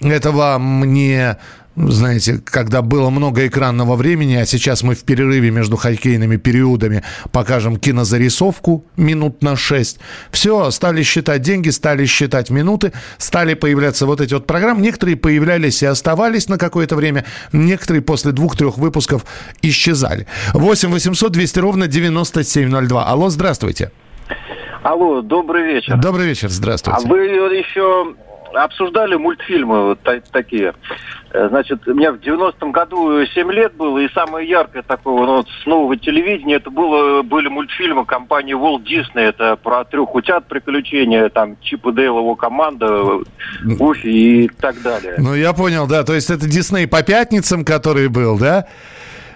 это 0.00 0.30
вам 0.30 0.92
не 0.92 1.36
знаете, 1.76 2.40
когда 2.44 2.82
было 2.82 3.10
много 3.10 3.46
экранного 3.46 3.96
времени, 3.96 4.34
а 4.34 4.44
сейчас 4.44 4.82
мы 4.82 4.94
в 4.94 5.04
перерыве 5.04 5.50
между 5.50 5.76
хоккейными 5.76 6.36
периодами 6.36 7.02
покажем 7.32 7.76
кинозарисовку 7.76 8.84
минут 8.96 9.42
на 9.42 9.56
6. 9.56 10.00
Все, 10.30 10.70
стали 10.70 11.02
считать 11.02 11.42
деньги, 11.42 11.70
стали 11.70 12.06
считать 12.06 12.50
минуты, 12.50 12.92
стали 13.18 13.54
появляться 13.54 14.06
вот 14.06 14.20
эти 14.20 14.34
вот 14.34 14.46
программы. 14.46 14.82
Некоторые 14.82 15.16
появлялись 15.16 15.82
и 15.82 15.86
оставались 15.86 16.48
на 16.48 16.58
какое-то 16.58 16.96
время, 16.96 17.24
некоторые 17.52 18.02
после 18.02 18.32
двух-трех 18.32 18.76
выпусков 18.76 19.24
исчезали. 19.62 20.26
8 20.52 20.90
800 20.90 21.32
200 21.32 21.58
ровно 21.60 21.86
9702. 21.86 23.04
Алло, 23.04 23.30
здравствуйте. 23.30 23.92
Алло, 24.82 25.20
добрый 25.20 25.74
вечер. 25.74 25.96
Добрый 25.98 26.26
вечер, 26.26 26.48
здравствуйте. 26.48 27.00
А 27.04 27.08
вы 27.08 27.18
еще 27.20 28.14
обсуждали 28.54 29.16
мультфильмы 29.16 29.88
вот 29.88 30.00
такие. 30.32 30.74
Э, 31.32 31.48
значит, 31.48 31.86
у 31.86 31.94
меня 31.94 32.12
в 32.12 32.16
90-м 32.16 32.72
году 32.72 33.24
7 33.24 33.52
лет 33.52 33.74
было, 33.74 33.98
и 33.98 34.08
самое 34.12 34.48
яркое 34.48 34.82
такое 34.82 35.26
ну, 35.26 35.36
вот, 35.36 35.48
с 35.62 35.66
нового 35.66 35.96
телевидения, 35.96 36.56
это 36.56 36.70
было, 36.70 37.22
были 37.22 37.48
мультфильмы 37.48 38.04
компании 38.04 38.54
Walt 38.54 38.84
Disney, 38.84 39.22
это 39.22 39.56
про 39.56 39.84
трех 39.84 40.14
утят 40.14 40.46
приключения, 40.46 41.28
там 41.28 41.56
Чип 41.60 41.86
и 41.86 41.92
Дейл, 41.92 42.18
его 42.18 42.34
команда, 42.34 43.20
Уфи 43.78 44.08
и 44.08 44.48
так 44.48 44.80
далее. 44.82 45.14
Ну, 45.18 45.34
я 45.34 45.52
понял, 45.52 45.86
да, 45.86 46.02
то 46.02 46.14
есть 46.14 46.30
это 46.30 46.48
Дисней 46.48 46.88
по 46.88 47.02
пятницам, 47.02 47.64
который 47.64 48.08
был, 48.08 48.38
да? 48.38 48.66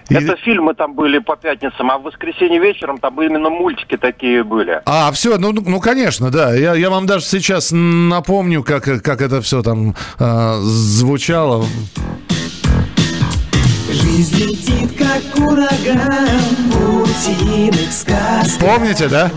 Это 0.09 0.35
фильмы 0.37 0.73
там 0.75 0.93
были 0.93 1.19
по 1.19 1.35
пятницам, 1.35 1.89
а 1.89 1.97
в 1.97 2.03
воскресенье 2.03 2.59
вечером 2.59 2.99
там 2.99 3.19
именно 3.21 3.49
мультики 3.49 3.97
такие 3.97 4.43
были. 4.43 4.81
А, 4.85 5.11
все, 5.11 5.37
ну, 5.37 5.51
ну 5.51 5.79
конечно, 5.79 6.29
да. 6.29 6.53
Я, 6.53 6.75
я 6.75 6.89
вам 6.89 7.05
даже 7.05 7.25
сейчас 7.25 7.69
напомню, 7.71 8.63
как, 8.63 8.83
как 8.83 9.21
это 9.21 9.41
все 9.41 9.63
там 9.63 9.95
э, 10.19 10.53
звучало. 10.61 11.65
Жизнь 13.89 14.43
летит, 14.43 14.97
как 14.97 15.47
ураган, 15.47 17.05
сказках. 17.91 18.59
Помните, 18.59 19.07
да? 19.07 19.31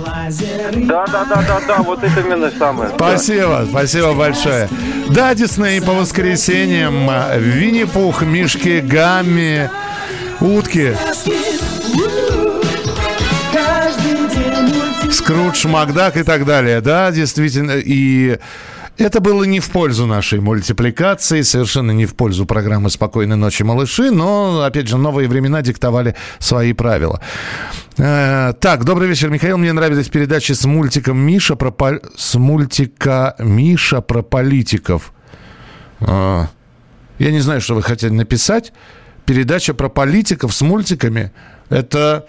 Да, 0.74 1.06
да, 1.06 1.24
да, 1.24 1.42
да, 1.46 1.60
да, 1.66 1.78
вот 1.82 2.02
это 2.02 2.20
именно 2.20 2.50
самое. 2.50 2.90
Спасибо, 2.94 3.66
спасибо 3.68 4.14
большое. 4.14 4.68
Да, 5.10 5.34
Дисней 5.34 5.80
по 5.80 5.92
воскресеньям, 5.92 7.10
Винни-Пух, 7.38 8.22
Мишки, 8.22 8.80
Гамми, 8.80 9.70
утки. 10.40 10.96
Скрудж, 15.10 15.66
Макдак 15.66 16.16
и 16.16 16.22
так 16.22 16.44
далее. 16.44 16.80
Да, 16.80 17.10
действительно. 17.10 17.72
И 17.72 18.38
это 18.98 19.20
было 19.20 19.44
не 19.44 19.60
в 19.60 19.70
пользу 19.70 20.06
нашей 20.06 20.40
мультипликации, 20.40 21.42
совершенно 21.42 21.92
не 21.92 22.04
в 22.04 22.14
пользу 22.14 22.46
программы 22.46 22.90
«Спокойной 22.90 23.36
ночи, 23.36 23.62
малыши», 23.62 24.10
но, 24.10 24.62
опять 24.62 24.88
же, 24.88 24.96
новые 24.96 25.28
времена 25.28 25.62
диктовали 25.62 26.16
свои 26.40 26.72
правила. 26.72 27.20
Э, 27.96 28.54
так, 28.58 28.84
добрый 28.84 29.08
вечер, 29.08 29.30
Михаил. 29.30 29.56
Мне 29.56 29.72
нравились 29.72 30.08
передачи 30.08 30.52
с 30.52 30.64
мультиком 30.64 31.16
Миша 31.18 31.54
про... 31.54 32.00
С 32.16 32.34
мультика 32.34 33.36
Миша 33.38 34.00
про 34.00 34.22
политиков. 34.22 35.12
Э, 36.00 36.46
я 37.18 37.30
не 37.30 37.40
знаю, 37.40 37.60
что 37.60 37.76
вы 37.76 37.82
хотели 37.82 38.12
написать 38.12 38.72
передача 39.28 39.74
про 39.74 39.90
политиков 39.90 40.54
с 40.54 40.62
мультиками. 40.62 41.30
Это 41.68 42.24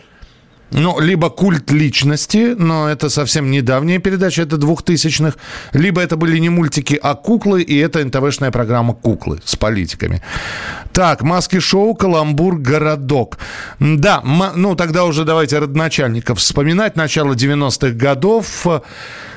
ну, 0.71 0.99
либо 0.99 1.29
культ 1.29 1.71
личности, 1.71 2.55
но 2.57 2.89
это 2.89 3.09
совсем 3.09 3.49
недавняя 3.49 3.99
передача, 3.99 4.41
это 4.41 4.57
двухтысячных, 4.57 5.37
либо 5.71 6.01
это 6.01 6.17
были 6.17 6.37
не 6.39 6.49
мультики, 6.49 6.99
а 7.01 7.15
куклы, 7.15 7.61
и 7.61 7.77
это 7.77 8.03
НТВшная 8.05 8.51
программа 8.51 8.93
«Куклы» 8.93 9.39
с 9.45 9.55
политиками. 9.55 10.21
Так, 10.91 11.21
маски-шоу, 11.21 11.95
каламбур, 11.95 12.57
городок. 12.57 13.37
Да, 13.79 14.21
ну 14.55 14.75
тогда 14.75 15.05
уже 15.05 15.23
давайте 15.23 15.57
родоначальников 15.59 16.39
вспоминать. 16.39 16.97
Начало 16.97 17.33
90-х 17.33 17.91
годов, 17.91 18.67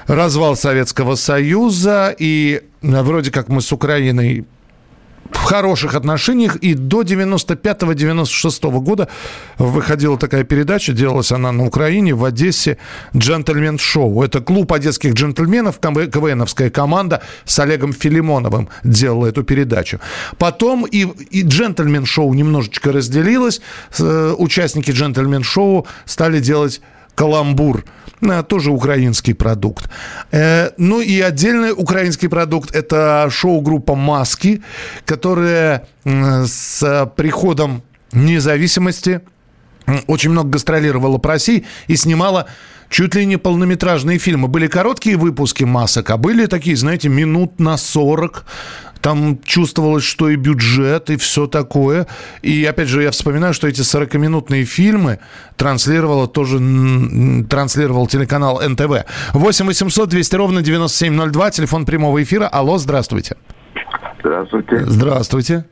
развал 0.08 0.56
Советского 0.56 1.14
Союза, 1.14 2.12
и 2.18 2.62
вроде 2.82 3.30
как 3.30 3.48
мы 3.48 3.60
с 3.60 3.72
Украиной 3.72 4.46
в 5.36 5.42
хороших 5.42 5.94
отношениях. 5.94 6.56
И 6.56 6.74
до 6.74 7.02
95-96 7.02 8.80
года 8.80 9.08
выходила 9.58 10.18
такая 10.18 10.44
передача, 10.44 10.92
делалась 10.92 11.32
она 11.32 11.52
на 11.52 11.66
Украине, 11.66 12.14
в 12.14 12.24
Одессе, 12.24 12.78
«Джентльмен-шоу». 13.16 14.22
Это 14.22 14.40
клуб 14.40 14.72
одесских 14.72 15.14
джентльменов, 15.14 15.78
КВНовская 15.78 16.70
команда 16.70 17.22
с 17.44 17.58
Олегом 17.58 17.92
Филимоновым 17.92 18.68
делала 18.84 19.26
эту 19.26 19.42
передачу. 19.42 20.00
Потом 20.38 20.84
и, 20.84 21.06
и 21.30 21.42
«Джентльмен-шоу» 21.42 22.32
немножечко 22.34 22.92
разделилось. 22.92 23.60
Э, 23.98 24.34
участники 24.36 24.90
«Джентльмен-шоу» 24.90 25.86
стали 26.04 26.40
делать 26.40 26.80
каламбур, 27.14 27.84
э, 28.20 28.42
тоже 28.42 28.70
украинский 28.70 29.34
продукт. 29.34 29.90
Э, 30.30 30.70
ну 30.78 31.00
и 31.00 31.20
отдельный 31.20 31.72
украинский 31.72 32.28
продукт– 32.28 32.70
это 32.74 33.28
шоу-группа 33.30 33.94
«Маски», 33.94 34.62
которая 35.04 35.86
с 36.04 37.12
приходом 37.16 37.82
независимости 38.12 39.20
очень 40.06 40.30
много 40.30 40.50
гастролировала 40.50 41.18
по 41.18 41.30
России 41.30 41.64
и 41.86 41.96
снимала 41.96 42.46
чуть 42.88 43.14
ли 43.14 43.26
не 43.26 43.36
полнометражные 43.36 44.18
фильмы. 44.18 44.48
Были 44.48 44.66
короткие 44.66 45.16
выпуски 45.16 45.64
масок, 45.64 46.10
а 46.10 46.16
были 46.16 46.46
такие, 46.46 46.76
знаете, 46.76 47.08
минут 47.08 47.58
на 47.58 47.76
40 47.76 48.44
там 49.02 49.38
чувствовалось, 49.42 50.04
что 50.04 50.30
и 50.30 50.36
бюджет, 50.36 51.10
и 51.10 51.16
все 51.16 51.46
такое. 51.46 52.06
И 52.42 52.64
опять 52.64 52.88
же, 52.88 53.02
я 53.02 53.10
вспоминаю, 53.10 53.52
что 53.52 53.66
эти 53.66 53.80
40-минутные 53.80 54.64
фильмы 54.64 55.18
транслировала 55.56 56.28
тоже 56.28 56.58
транслировал 57.50 58.06
телеканал 58.06 58.62
НТВ. 58.66 59.04
8 59.34 59.66
800 59.66 60.08
200 60.08 60.36
ровно 60.36 60.62
9702, 60.62 61.50
телефон 61.50 61.84
прямого 61.84 62.22
эфира. 62.22 62.46
Алло, 62.46 62.78
здравствуйте. 62.78 63.36
Здравствуйте. 64.20 64.78
Здравствуйте. 64.86 65.64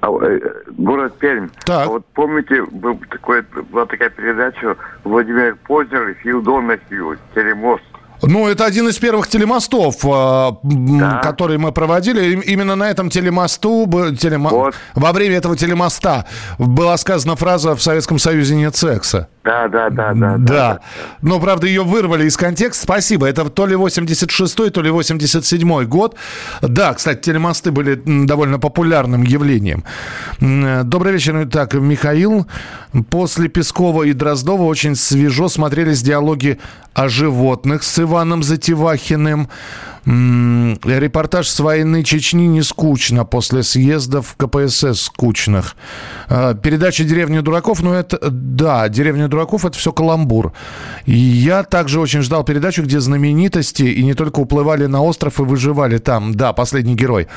А, 0.00 0.10
э, 0.10 0.40
город 0.76 1.18
Пермь. 1.18 1.48
Так. 1.64 1.86
А 1.86 1.90
вот 1.90 2.06
помните, 2.14 2.62
был 2.70 3.00
такой, 3.10 3.42
была 3.70 3.86
такая 3.86 4.10
передача 4.10 4.76
Владимир 5.02 5.56
Познер 5.66 6.08
и 6.10 6.14
Фил 6.14 6.42
Донахью, 6.42 7.18
«Теремост». 7.34 7.82
Ну, 8.22 8.48
это 8.48 8.64
один 8.64 8.88
из 8.88 8.98
первых 8.98 9.28
телемостов, 9.28 10.04
э, 10.04 10.50
да. 10.62 11.20
который 11.22 11.58
мы 11.58 11.72
проводили. 11.72 12.40
Именно 12.40 12.76
на 12.76 12.90
этом 12.90 13.10
телемосту, 13.10 13.88
телемо... 14.18 14.50
вот. 14.50 14.74
во 14.94 15.12
время 15.12 15.36
этого 15.36 15.56
телемоста 15.56 16.26
была 16.58 16.96
сказана 16.96 17.36
фраза 17.36 17.74
«В 17.74 17.82
Советском 17.82 18.18
Союзе 18.18 18.56
нет 18.56 18.76
секса». 18.76 19.28
Да, 19.44 19.66
да, 19.68 19.88
да, 19.88 20.12
да. 20.14 20.36
Да. 20.36 20.38
да. 20.38 20.80
Но, 21.22 21.40
правда, 21.40 21.66
ее 21.66 21.82
вырвали 21.82 22.26
из 22.26 22.36
контекста. 22.36 22.82
Спасибо. 22.82 23.26
Это 23.26 23.48
то 23.48 23.66
ли 23.66 23.76
86-й, 23.76 24.70
то 24.70 24.82
ли 24.82 24.90
87-й 24.90 25.86
год. 25.86 26.16
Да, 26.60 26.92
кстати, 26.92 27.22
телемосты 27.22 27.70
были 27.70 27.94
довольно 28.04 28.58
популярным 28.58 29.22
явлением. 29.22 29.84
Добрый 30.40 31.14
вечер. 31.14 31.44
Итак, 31.44 31.72
Михаил. 31.74 32.46
После 33.08 33.48
Пескова 33.48 34.02
и 34.02 34.12
Дроздова 34.12 34.64
очень 34.64 34.94
свежо 34.94 35.48
смотрелись 35.48 36.02
диалоги 36.02 36.58
о 36.98 37.08
животных 37.08 37.84
с 37.84 38.00
Иваном 38.00 38.42
Затевахиным. 38.42 39.48
Репортаж 40.04 41.48
с 41.48 41.60
войны 41.60 42.02
Чечни 42.02 42.46
не 42.46 42.62
скучно 42.62 43.24
после 43.24 43.62
съездов 43.62 44.34
КПСС 44.36 45.02
скучных. 45.02 45.76
А, 46.28 46.54
передача 46.54 47.04
«Деревня 47.04 47.42
дураков», 47.42 47.82
ну 47.82 47.92
это, 47.92 48.18
да, 48.30 48.88
«Деревня 48.88 49.28
дураков» 49.28 49.64
это 49.64 49.78
все 49.78 49.92
каламбур. 49.92 50.52
И 51.04 51.16
я 51.16 51.62
также 51.62 52.00
очень 52.00 52.22
ждал 52.22 52.42
передачу, 52.42 52.82
где 52.82 52.98
знаменитости 52.98 53.82
и 53.82 54.02
не 54.02 54.14
только 54.14 54.40
уплывали 54.40 54.86
на 54.86 55.00
остров 55.00 55.38
и 55.38 55.44
выживали 55.44 55.98
там. 55.98 56.34
Да, 56.34 56.52
«Последний 56.52 56.96
герой». 56.96 57.28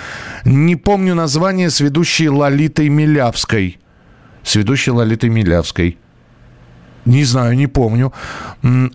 Не 0.43 0.76
помню 0.76 1.13
название 1.13 1.69
с 1.69 1.82
ведущей 1.82 2.30
Лолитой 2.30 2.89
Милявской. 2.89 3.80
С 4.43 4.56
ведущей 4.56 4.91
Лолитой 4.91 5.30
Милявской. 5.30 6.00
Не 7.05 7.23
знаю, 7.23 7.55
не 7.55 7.67
помню. 7.67 8.13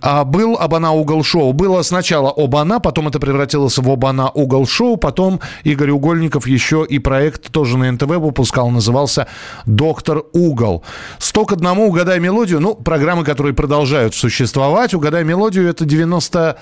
А 0.00 0.24
был 0.24 0.56
Абана 0.58 0.92
угол 0.92 1.24
шоу. 1.24 1.52
Было 1.52 1.82
сначала 1.82 2.30
Обана, 2.30 2.78
потом 2.78 3.08
это 3.08 3.18
превратилось 3.18 3.78
в 3.78 3.90
Обана 3.90 4.30
угол 4.30 4.66
шоу, 4.66 4.96
потом 4.96 5.40
Игорь 5.64 5.90
Угольников 5.90 6.46
еще 6.46 6.86
и 6.88 6.98
проект 6.98 7.50
тоже 7.50 7.76
на 7.78 7.90
НТВ 7.90 8.06
выпускал, 8.06 8.70
назывался 8.70 9.26
«Доктор 9.66 10.22
Угол». 10.32 10.84
Сто 11.18 11.44
к 11.44 11.52
одному 11.52 11.88
«Угадай 11.88 12.20
мелодию». 12.20 12.60
Ну, 12.60 12.74
программы, 12.74 13.24
которые 13.24 13.54
продолжают 13.54 14.14
существовать. 14.14 14.94
«Угадай 14.94 15.24
мелодию»— 15.24 15.68
это 15.68 15.84
90... 15.84 16.56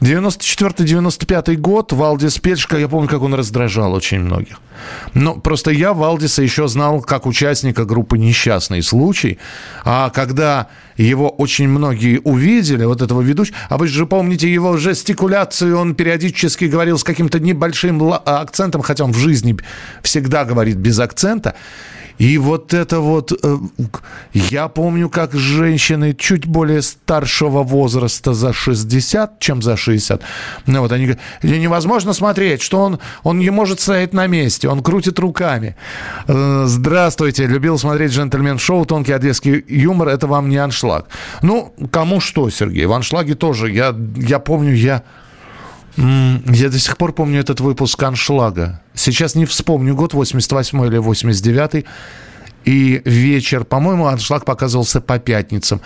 94-95 0.00 1.56
год 1.56 1.92
Валдис 1.92 2.38
Пельшка, 2.38 2.78
я 2.78 2.88
помню, 2.88 3.08
как 3.08 3.22
он 3.22 3.34
раздражал 3.34 3.92
очень 3.94 4.20
многих. 4.20 4.60
Но 5.14 5.34
просто 5.34 5.70
я 5.70 5.92
Валдиса 5.92 6.42
еще 6.42 6.68
знал 6.68 7.00
как 7.00 7.26
участника 7.26 7.84
группы 7.84 8.18
«Несчастный 8.18 8.82
случай». 8.82 9.38
А 9.84 10.10
когда 10.10 10.68
его 10.96 11.28
очень 11.28 11.68
многие 11.68 12.20
увидели, 12.24 12.84
вот 12.84 13.02
этого 13.02 13.20
ведущего, 13.20 13.56
а 13.68 13.78
вы 13.78 13.88
же 13.88 14.06
помните 14.06 14.52
его 14.52 14.76
жестикуляцию, 14.76 15.78
он 15.78 15.94
периодически 15.94 16.64
говорил 16.64 16.98
с 16.98 17.04
каким-то 17.04 17.40
небольшим 17.40 18.12
акцентом, 18.12 18.82
хотя 18.82 19.04
он 19.04 19.12
в 19.12 19.18
жизни 19.18 19.56
всегда 20.02 20.44
говорит 20.44 20.76
без 20.76 20.98
акцента. 20.98 21.54
И 22.18 22.38
вот 22.38 22.72
это 22.74 23.00
вот, 23.00 23.32
э, 23.32 23.56
я 24.32 24.68
помню, 24.68 25.08
как 25.08 25.34
женщины 25.34 26.14
чуть 26.14 26.46
более 26.46 26.82
старшего 26.82 27.62
возраста 27.62 28.34
за 28.34 28.52
60, 28.52 29.38
чем 29.40 29.62
за 29.62 29.76
60, 29.76 30.22
ну 30.66 30.80
вот 30.80 30.92
они 30.92 31.06
говорят, 31.06 31.22
невозможно 31.42 32.12
смотреть, 32.12 32.62
что 32.62 32.80
он, 32.80 32.98
он 33.22 33.38
не 33.38 33.50
может 33.50 33.80
стоять 33.80 34.12
на 34.12 34.26
месте, 34.26 34.68
он 34.68 34.82
крутит 34.82 35.18
руками. 35.18 35.76
Э, 36.28 36.64
здравствуйте, 36.66 37.46
любил 37.46 37.78
смотреть 37.78 38.12
джентльмен-шоу, 38.12 38.84
тонкий 38.84 39.12
одесский 39.12 39.64
юмор, 39.66 40.08
это 40.08 40.26
вам 40.26 40.48
не 40.48 40.58
аншлаг. 40.58 41.06
Ну, 41.42 41.74
кому 41.90 42.20
что, 42.20 42.48
Сергей, 42.50 42.86
в 42.86 42.92
аншлаге 42.92 43.34
тоже, 43.34 43.70
я, 43.70 43.94
я 44.16 44.38
помню, 44.38 44.74
я 44.74 45.02
я 45.96 46.68
до 46.70 46.78
сих 46.78 46.96
пор 46.96 47.12
помню 47.12 47.40
этот 47.40 47.60
выпуск 47.60 48.02
«Аншлага». 48.02 48.80
Сейчас 48.94 49.34
не 49.34 49.46
вспомню 49.46 49.94
год, 49.94 50.14
88 50.14 50.86
или 50.86 50.98
89 50.98 51.84
и 52.64 53.02
вечер, 53.04 53.64
по-моему, 53.64 54.06
аншлаг 54.06 54.44
показывался 54.44 55.00
по 55.00 55.18
пятницам, 55.18 55.80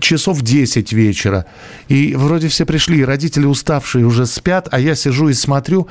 часов 0.00 0.42
10 0.42 0.92
вечера. 0.92 1.46
И 1.88 2.14
вроде 2.14 2.48
все 2.48 2.64
пришли, 2.64 2.98
и 2.98 3.04
родители 3.04 3.46
уставшие 3.46 4.06
уже 4.06 4.26
спят, 4.26 4.68
а 4.70 4.78
я 4.78 4.94
сижу 4.94 5.28
и 5.28 5.34
смотрю, 5.34 5.88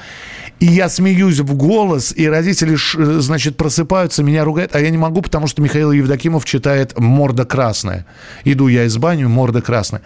и 0.60 0.66
я 0.66 0.88
смеюсь 0.90 1.40
в 1.40 1.56
голос, 1.56 2.14
и 2.16 2.28
родители, 2.28 2.78
значит, 3.20 3.58
просыпаются, 3.58 4.24
меня 4.24 4.46
ругают, 4.46 4.76
а 4.76 4.80
я 4.80 4.90
не 4.90 4.98
могу, 4.98 5.22
потому 5.22 5.48
что 5.48 5.62
Михаил 5.62 5.92
Евдокимов 5.92 6.46
читает 6.46 6.98
«Морда 6.98 7.46
красная». 7.46 8.06
Иду 8.46 8.68
я 8.70 8.86
из 8.86 8.98
бани, 8.98 9.26
«Морда 9.26 9.62
красная». 9.62 10.02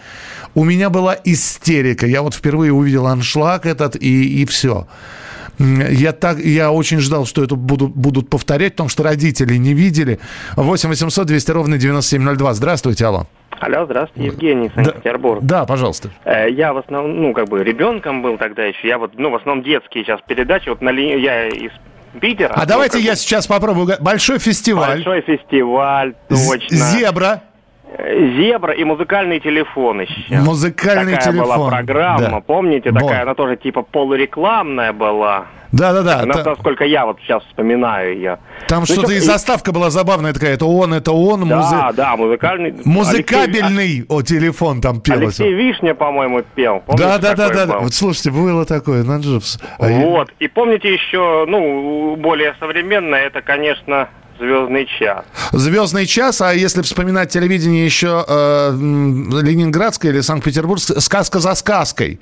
У 0.56 0.64
меня 0.64 0.90
была 0.90 1.16
истерика. 1.24 2.08
Я 2.08 2.24
вот 2.24 2.34
впервые 2.34 2.74
увидел 2.74 3.06
аншлаг 3.06 3.68
этот, 3.68 3.96
и, 3.96 4.42
и 4.42 4.46
все. 4.46 4.88
Я, 5.60 6.14
так, 6.14 6.38
я 6.40 6.72
очень 6.72 7.00
ждал, 7.00 7.26
что 7.26 7.44
это 7.44 7.56
будут, 7.56 7.96
будут 7.96 8.30
повторять, 8.30 8.74
потому 8.74 8.90
что 8.90 9.04
родители 9.04 9.56
не 9.56 9.74
видели. 9.74 10.20
8 10.56 10.90
800 10.90 11.28
200 11.28 11.52
ровно 11.52 11.78
9702. 11.78 12.54
Здравствуйте, 12.54 13.06
алло. 13.06 13.28
Алло, 13.60 13.86
здравствуйте, 13.86 14.28
Евгений, 14.28 14.70
Санкт-Петербург. 14.76 15.42
Да, 15.42 15.62
да, 15.62 15.66
пожалуйста. 15.66 16.10
Э, 16.26 16.50
я 16.50 16.74
в 16.74 16.78
основном, 16.78 17.22
ну, 17.22 17.34
как 17.34 17.50
бы 17.50 17.64
ребенком 17.64 18.22
был 18.22 18.38
тогда 18.38 18.66
еще. 18.66 18.88
Я 18.88 19.00
вот, 19.00 19.14
ну, 19.18 19.32
в 19.32 19.36
основном 19.36 19.64
детские 19.64 20.04
сейчас 20.04 20.20
передачи. 20.28 20.70
Вот 20.70 20.82
на 20.82 20.92
ли... 20.92 21.20
я 21.20 21.48
из 21.48 21.72
Питера. 22.20 22.54
А 22.54 22.62
ну, 22.62 22.66
давайте 22.68 23.00
я 23.00 23.16
сейчас 23.16 23.48
попробую. 23.48 23.96
Большой 24.00 24.40
фестиваль. 24.40 25.04
Большой 25.04 25.22
фестиваль, 25.22 26.14
точно. 26.30 26.78
Зебра. 26.78 27.44
Зебра 27.98 28.74
и 28.74 28.84
музыкальный 28.84 29.40
телефон 29.40 30.02
еще. 30.02 30.40
Музыкальный 30.40 31.14
такая 31.14 31.32
телефон. 31.32 31.58
была 31.58 31.70
программа, 31.70 32.30
да. 32.30 32.40
помните? 32.42 32.92
Такая, 32.92 33.20
вот. 33.20 33.22
она 33.22 33.34
тоже 33.34 33.56
типа 33.56 33.82
полурекламная 33.82 34.94
была. 34.94 35.46
Да, 35.72 35.94
да, 35.94 36.02
да. 36.04 36.26
Та... 36.26 36.44
Насколько 36.44 36.86
я 36.86 37.06
вот 37.06 37.20
сейчас 37.22 37.44
вспоминаю 37.46 38.14
ее. 38.16 38.40
Там 38.68 38.82
ну, 38.82 38.86
что-то 38.86 39.14
и 39.14 39.20
заставка 39.20 39.72
была 39.72 39.90
забавная 39.90 40.34
такая. 40.34 40.54
Это 40.54 40.66
он, 40.66 40.94
это 40.94 41.12
он. 41.12 41.48
Да, 41.48 41.56
музы... 41.56 41.76
да, 41.96 42.16
музыкальный. 42.16 42.76
Музыкабельный 42.86 43.84
Алексей... 43.84 44.06
о, 44.10 44.22
телефон 44.22 44.82
там 44.82 45.02
пел. 45.02 45.18
Алексей 45.18 45.54
Вишня, 45.54 45.96
по-моему, 45.96 46.44
пел. 46.56 46.82
Помните, 46.86 47.04
да, 47.04 47.18
да, 47.18 47.36
да, 47.36 47.50
да, 47.50 47.66
да. 47.66 47.80
Вот 47.80 47.94
слушайте, 47.94 48.32
было 48.32 48.66
такое, 48.66 49.04
Надживс. 49.04 49.60
А 49.80 49.88
вот. 49.88 50.32
И 50.40 50.48
помните 50.48 50.94
еще, 50.94 51.46
ну, 51.48 52.16
более 52.18 52.54
современное, 52.60 53.22
это, 53.22 53.42
конечно, 53.42 54.10
Звездный 54.40 54.86
час. 54.86 55.26
Звездный 55.52 56.06
час, 56.06 56.42
а 56.42 56.54
если 56.54 56.82
вспоминать 56.84 57.30
телевидение 57.30 57.84
еще 57.86 58.24
э, 58.28 58.72
Ленинградское 58.72 60.12
или 60.12 60.22
Санкт-Петербургское, 60.22 61.00
сказка 61.00 61.40
за 61.40 61.56
сказкой. 61.56 62.20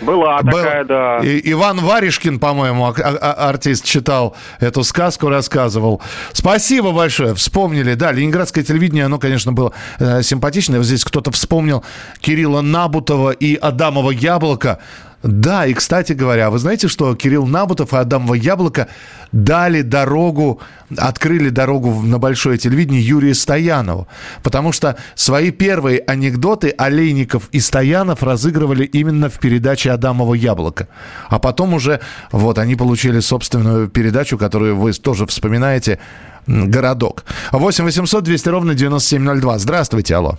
Была 0.00 0.42
Был, 0.42 0.52
такая, 0.52 0.84
да. 0.84 1.18
И, 1.18 1.50
Иван 1.52 1.80
Варежкин, 1.80 2.38
по-моему, 2.38 2.86
а, 2.86 2.94
а, 2.96 3.48
артист 3.48 3.84
читал 3.84 4.36
эту 4.60 4.84
сказку, 4.84 5.28
рассказывал. 5.28 6.00
Спасибо 6.32 6.92
большое, 6.92 7.34
вспомнили. 7.34 7.94
Да, 7.94 8.12
ленинградское 8.12 8.62
телевидение, 8.62 9.06
оно, 9.06 9.18
конечно, 9.18 9.52
было 9.52 9.72
э, 9.98 10.22
симпатичное. 10.22 10.80
Здесь 10.82 11.04
кто-то 11.04 11.32
вспомнил 11.32 11.84
Кирилла 12.20 12.60
Набутова 12.60 13.30
и 13.30 13.56
Адамова 13.56 14.12
Яблоко. 14.12 14.78
Да, 15.26 15.66
и, 15.66 15.74
кстати 15.74 16.12
говоря, 16.12 16.50
вы 16.50 16.58
знаете, 16.58 16.86
что 16.86 17.14
Кирилл 17.16 17.46
Набутов 17.46 17.92
и 17.92 17.96
Адамово 17.96 18.34
Яблоко 18.34 18.86
дали 19.32 19.82
дорогу, 19.82 20.60
открыли 20.96 21.48
дорогу 21.48 22.00
на 22.00 22.18
большое 22.18 22.58
телевидение 22.58 23.02
Юрию 23.02 23.34
Стоянову. 23.34 24.06
Потому 24.44 24.70
что 24.70 24.96
свои 25.16 25.50
первые 25.50 25.98
анекдоты 26.06 26.72
Олейников 26.78 27.48
и 27.50 27.58
Стоянов 27.58 28.22
разыгрывали 28.22 28.84
именно 28.84 29.28
в 29.28 29.40
передаче 29.40 29.90
Адамово 29.90 30.34
Яблоко. 30.34 30.86
А 31.28 31.40
потом 31.40 31.74
уже, 31.74 32.00
вот, 32.30 32.58
они 32.58 32.76
получили 32.76 33.18
собственную 33.18 33.88
передачу, 33.88 34.38
которую 34.38 34.76
вы 34.76 34.92
тоже 34.92 35.26
вспоминаете, 35.26 35.98
«Городок». 36.46 37.24
8 37.50 37.84
800 37.84 38.22
200 38.22 38.48
ровно 38.48 38.74
9702. 38.74 39.58
Здравствуйте, 39.58 40.14
алло. 40.14 40.38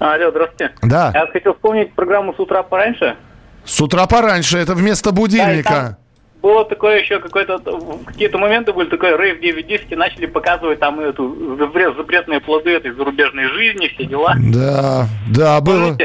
Алло, 0.00 0.30
здравствуйте. 0.30 0.72
Да. 0.82 1.12
Я 1.14 1.28
хотел 1.32 1.54
вспомнить 1.54 1.92
программу 1.92 2.34
«С 2.34 2.40
утра 2.40 2.64
пораньше». 2.64 3.16
С 3.64 3.80
утра 3.80 4.06
пораньше, 4.06 4.58
это 4.58 4.74
вместо 4.74 5.12
будильника. 5.12 5.70
Да, 5.70 5.98
было 6.42 6.64
такое 6.66 7.00
еще 7.00 7.20
какое-то, 7.20 7.58
какие-то 8.04 8.36
моменты 8.36 8.72
были 8.74 8.88
такой 8.90 9.16
рейв 9.16 9.40
910 9.40 9.92
и 9.92 9.96
начали 9.96 10.26
показывать 10.26 10.78
там 10.78 11.00
эту 11.00 11.56
запрет, 11.56 11.96
запретные 11.96 12.40
плоды 12.40 12.70
этой 12.72 12.90
зарубежной 12.90 13.48
жизни, 13.48 13.88
все 13.88 14.04
дела. 14.04 14.34
Да, 14.52 15.06
да, 15.34 15.60
было. 15.60 15.96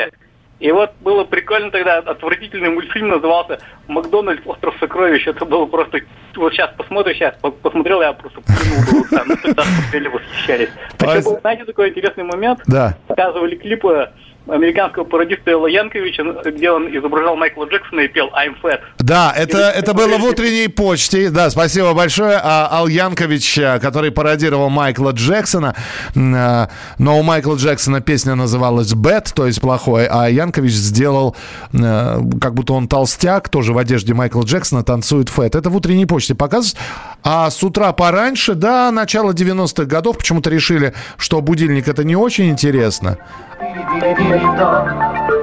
И 0.59 0.71
вот 0.71 0.91
было 1.01 1.23
прикольно 1.23 1.71
тогда, 1.71 1.99
отвратительный 1.99 2.69
мультфильм 2.69 3.09
назывался 3.09 3.59
«Макдональдс. 3.87 4.41
Остров 4.45 4.75
сокровищ». 4.79 5.25
Это 5.25 5.45
было 5.45 5.65
просто... 5.65 5.99
Вот 6.35 6.53
сейчас 6.53 6.71
посмотрю, 6.77 7.13
сейчас 7.13 7.33
посмотрел, 7.61 8.01
я 8.01 8.11
просто 8.11 8.41
плюнул 8.41 9.05
Ну, 9.25 9.35
тогда 9.41 9.63
смотрели, 9.63 10.07
восхищались. 10.09 10.69
А 10.99 11.15
еще 11.15 11.21
был, 11.23 11.39
знаете, 11.39 11.63
такой 11.65 11.89
интересный 11.89 12.25
момент. 12.25 12.59
Да. 12.67 12.97
Показывали 13.07 13.55
клипы 13.55 14.09
американского 14.51 15.03
пародиста 15.03 15.51
Элла 15.51 15.67
Янковича, 15.67 16.23
где 16.45 16.71
он 16.71 16.87
изображал 16.95 17.35
Майкла 17.35 17.65
Джексона 17.65 18.01
и 18.01 18.07
пел 18.07 18.27
«I'm 18.27 18.55
fat». 18.61 18.79
Да, 18.99 19.33
это, 19.35 19.57
это 19.57 19.93
было 19.93 20.17
в 20.17 20.23
утренней 20.23 20.67
почте. 20.67 21.29
Да, 21.29 21.49
спасибо 21.49 21.93
большое. 21.93 22.39
А 22.41 22.67
Ал 22.71 22.87
Янкович, 22.87 23.57
э, 23.57 23.79
который 23.79 24.11
пародировал 24.11 24.69
Майкла 24.69 25.11
Джексона, 25.11 25.75
э, 26.15 26.67
но 26.97 27.19
у 27.19 27.23
Майкла 27.23 27.55
Джексона 27.55 28.01
песня 28.01 28.35
называлась 28.35 28.93
«Bad», 28.93 29.33
то 29.33 29.45
есть 29.45 29.61
«плохой», 29.61 30.07
а 30.09 30.29
Янкович 30.29 30.73
сделал, 30.73 31.35
э, 31.73 32.19
как 32.41 32.53
будто 32.53 32.73
он 32.73 32.87
толстяк, 32.87 33.49
тоже 33.49 33.73
в 33.73 33.77
одежде 33.77 34.13
Майкла 34.13 34.43
Джексона, 34.43 34.83
танцует 34.83 35.29
фэт. 35.29 35.55
Это 35.55 35.69
в 35.69 35.75
утренней 35.75 36.05
почте 36.05 36.35
показывают. 36.35 36.77
А 37.23 37.49
с 37.49 37.63
утра 37.63 37.91
пораньше, 37.93 38.53
да, 38.53 38.91
начало 38.91 39.31
90-х 39.31 39.85
годов, 39.85 40.17
почему-то 40.17 40.49
решили, 40.49 40.93
что 41.17 41.41
будильник 41.41 41.87
это 41.87 42.03
не 42.03 42.15
очень 42.15 42.49
интересно. 42.49 43.17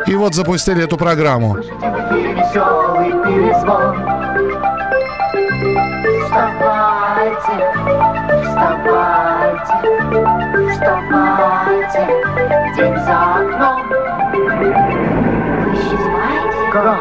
И 0.06 0.14
вот 0.14 0.34
запустили 0.34 0.84
эту 0.84 0.96
программу. 0.96 1.56
Вставайте, 6.26 7.54
вставайте, 8.42 9.76
вставайте, 10.72 12.02
день 12.76 12.96
за 13.04 13.16
окном. 13.34 13.82
Вы 14.32 15.72
еще 15.72 15.96
зеваете? 15.96 16.60
Как? 16.72 17.00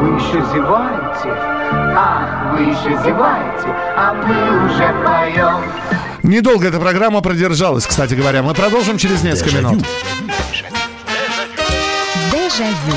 Вы 0.00 0.08
еще 0.16 0.38
зеваете? 0.52 1.30
Ах, 1.96 2.52
вы 2.52 2.60
еще 2.64 2.90
зеваете, 3.02 3.68
а 3.96 4.12
мы 4.14 4.66
уже 4.66 4.88
поем. 5.04 5.60
Недолго 6.22 6.68
эта 6.68 6.78
программа 6.78 7.22
продержалась, 7.22 7.86
кстати 7.86 8.14
говоря. 8.14 8.42
Мы 8.42 8.54
продолжим 8.54 8.98
через 8.98 9.22
несколько 9.22 9.50
Дежавю. 9.56 9.70
минут. 9.70 9.86
Дежавю. 12.50 12.96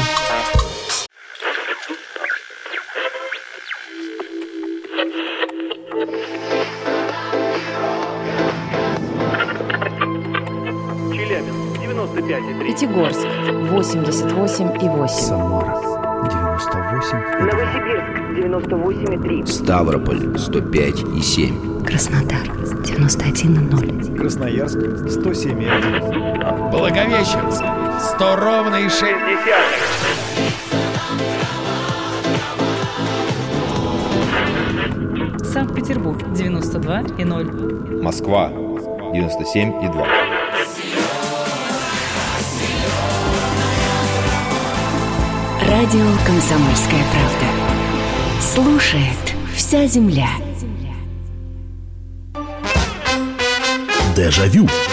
Челябинск, 11.13 11.79
95,3. 11.79 12.65
Пятигорск 12.65 13.27
88 13.69 14.71
и 14.81 14.89
8. 14.89 15.07
Самара 15.07 15.77
98 16.23 17.17
Новосибирск, 17.45 18.13
98,3. 18.39 19.45
Ставрополь 19.45 20.39
105 20.39 21.03
и 21.15 21.21
7. 21.21 21.83
Краснодар 21.85 22.47
91 22.83 23.53
и 23.53 23.59
0. 23.59 24.17
Красноярск 24.17 24.79
107 25.09 25.61
и 25.61 25.67
1. 25.67 26.71
Благовещенск. 26.71 27.63
100 27.99 28.35
ровно 28.35 28.75
и 28.75 28.89
6 28.89 29.03
Санкт-Петербург 35.53 36.21
92 36.33 37.01
и 37.17 37.23
0. 37.23 38.01
Москва 38.01 38.49
97 39.13 39.83
и 39.83 39.87
2. 39.87 40.07
Радио 45.69 46.05
«Комсомольская 46.25 47.03
правда». 47.11 48.41
Слушает 48.41 49.35
вся 49.55 49.85
земля. 49.87 50.29
Дежавю. 54.15 54.67
Дежавю. 54.67 54.92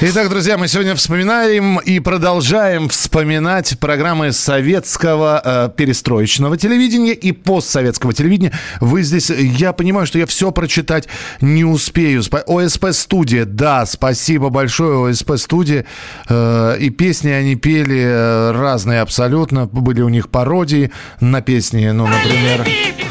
Итак, 0.00 0.28
друзья, 0.28 0.56
мы 0.56 0.68
сегодня 0.68 0.94
вспоминаем 0.94 1.78
и 1.78 1.98
продолжаем 1.98 2.88
вспоминать 2.88 3.76
программы 3.80 4.30
советского 4.30 5.42
э, 5.44 5.70
перестроечного 5.76 6.56
телевидения 6.56 7.14
и 7.14 7.32
постсоветского 7.32 8.12
телевидения. 8.12 8.52
Вы 8.80 9.02
здесь, 9.02 9.30
я 9.30 9.72
понимаю, 9.72 10.06
что 10.06 10.20
я 10.20 10.26
все 10.26 10.52
прочитать 10.52 11.08
не 11.40 11.64
успею. 11.64 12.20
Спа- 12.20 12.44
ОСП 12.46 12.92
студия, 12.92 13.44
да, 13.44 13.84
спасибо 13.84 14.50
большое 14.50 15.10
ОСП 15.10 15.32
студия. 15.38 15.84
Э, 16.28 16.76
и 16.78 16.90
песни 16.90 17.30
они 17.30 17.56
пели 17.56 18.00
э, 18.00 18.52
разные 18.52 19.00
абсолютно. 19.00 19.66
Были 19.66 20.02
у 20.02 20.08
них 20.08 20.28
пародии 20.28 20.92
на 21.18 21.40
песни, 21.40 21.88
ну, 21.88 22.06
например. 22.06 22.64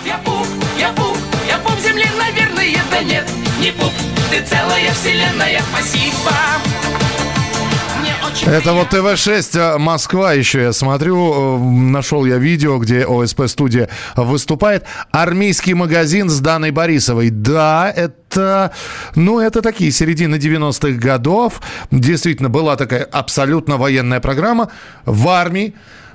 Я 0.05 0.17
пуп, 0.19 0.47
я 0.79 0.87
пуп, 0.93 1.17
я 1.49 1.57
пуп 1.57 1.77
земли, 1.81 2.05
наверное, 2.17 2.77
да 2.89 3.03
нет, 3.03 3.29
не 3.59 3.71
пуп. 3.73 3.91
Ты 4.29 4.41
целая 4.43 4.91
вселенная, 4.91 5.61
спасибо. 5.71 6.31
Это 8.45 8.73
вот 8.73 8.89
ТВ-6 8.89 9.57
а, 9.57 9.77
Москва 9.77 10.31
еще 10.33 10.61
я 10.61 10.73
смотрю. 10.73 11.57
э, 11.57 11.57
Нашел 11.59 12.23
я 12.25 12.37
видео, 12.37 12.77
где 12.77 13.05
ОСП 13.05 13.47
студия 13.47 13.89
выступает. 14.15 14.85
Армейский 15.11 15.73
магазин 15.73 16.29
с 16.29 16.39
Даной 16.39 16.71
Борисовой. 16.71 17.29
Да, 17.29 17.91
это, 17.93 18.71
ну, 19.15 19.39
это 19.39 19.61
такие 19.61 19.91
середины 19.91 20.35
90-х 20.35 20.97
годов. 20.97 21.61
Действительно, 21.91 22.47
была 22.49 22.75
такая 22.77 23.03
абсолютно 23.03 23.75
военная 23.77 24.19
программа 24.21 24.71
в 25.05 25.27
армии. 25.27 25.73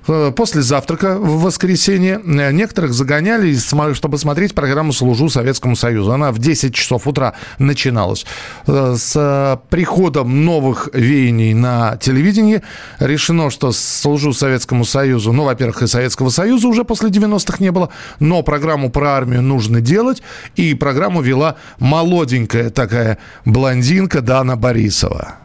Э, 0.09 0.33
После 0.35 0.63
завтрака 0.63 1.19
в 1.19 1.43
воскресенье 1.43 2.21
э, 2.25 2.53
некоторых 2.53 2.93
загоняли, 2.93 3.55
чтобы 3.95 4.19
смотреть 4.19 4.55
программу 4.55 4.93
«Служу 4.93 5.29
Советскому 5.29 5.77
Союзу». 5.77 6.13
Она 6.13 6.33
в 6.33 6.39
10 6.39 6.75
часов 6.75 7.07
утра 7.07 7.35
начиналась. 7.59 8.27
Э, 8.67 8.95
С 8.97 9.61
приходом 9.71 10.45
новых 10.45 10.89
веяний 10.93 11.55
на 11.55 11.97
телевидении 11.97 12.63
решено, 12.99 13.51
что 13.51 13.73
«Служу 13.73 14.33
Советскому 14.33 14.85
Союзу», 14.85 15.33
ну, 15.33 15.45
во-первых, 15.45 15.83
и 15.83 15.87
Советского 15.87 16.31
Союза 16.31 16.69
уже 16.69 16.85
после 16.85 17.11
90-х 17.11 17.59
не 17.61 17.71
было, 17.71 17.91
но 18.21 18.43
программу 18.43 18.91
про 18.91 19.11
армию 19.11 19.43
нужно 19.43 19.81
делать, 19.81 20.23
и 20.57 20.75
программу 20.75 21.21
вела 21.21 21.57
молоденькая 21.79 22.71
такая 22.71 23.19
блондинка 23.45 24.21
Дана 24.21 24.57
Борисова. 24.57 25.37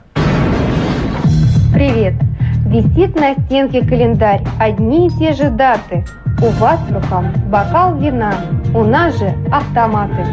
Привет! 1.73 2.15
Висит 2.77 3.15
на 3.15 3.33
стенке 3.33 3.83
календарь, 3.83 4.43
одни 4.59 5.07
и 5.07 5.09
те 5.09 5.33
же 5.33 5.49
даты. 5.49 6.05
У 6.39 6.49
вас 6.59 6.79
в 6.81 6.93
руках 6.93 7.25
бокал 7.47 7.97
вина, 7.97 8.35
у 8.75 8.83
нас 8.83 9.17
же 9.17 9.33
автоматы. 9.51 10.23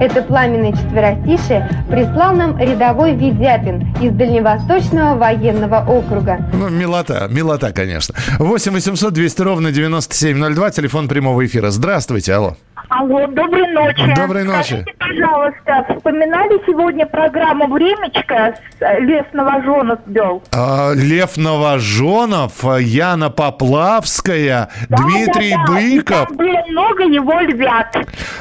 Это 0.00 0.22
пламенное 0.22 0.70
четверостишее 0.70 1.68
прислал 1.90 2.36
нам 2.36 2.56
рядовой 2.56 3.16
Ведяпин 3.16 3.92
из 4.00 4.12
Дальневосточного 4.12 5.16
военного 5.18 5.84
округа. 5.88 6.38
Ну, 6.52 6.68
милота, 6.68 7.26
милота, 7.32 7.72
конечно. 7.72 8.14
8 8.38 8.70
800 8.70 9.12
200 9.12 9.42
ровно 9.42 9.72
9702, 9.72 10.70
телефон 10.70 11.08
прямого 11.08 11.44
эфира. 11.44 11.70
Здравствуйте, 11.70 12.32
алло. 12.34 12.56
Алло, 12.88 13.26
доброй 13.26 13.70
ночи. 13.72 14.14
Доброй 14.16 14.44
ночи. 14.44 14.62
Скажите, 14.82 14.94
пожалуйста, 14.98 15.86
вспоминали 15.96 16.58
сегодня 16.66 17.06
программу 17.06 17.66
«Времечко» 17.66 18.54
с 18.78 18.82
э, 18.82 19.00
Лев 19.00 19.26
Новоженов 19.32 19.98
вел? 20.06 20.42
А, 20.54 20.92
Лев 20.94 21.36
Новоженов, 21.36 22.64
а, 22.64 22.78
Яна 22.78 23.30
Поплавская, 23.30 24.68
Дмитрий 24.88 25.50
Да-да-да, 25.54 25.80
и 25.80 25.98
Быков. 25.98 26.28
Там 26.28 26.36
было 26.36 26.62
много 26.68 27.02
его 27.04 27.40
львят. 27.40 27.94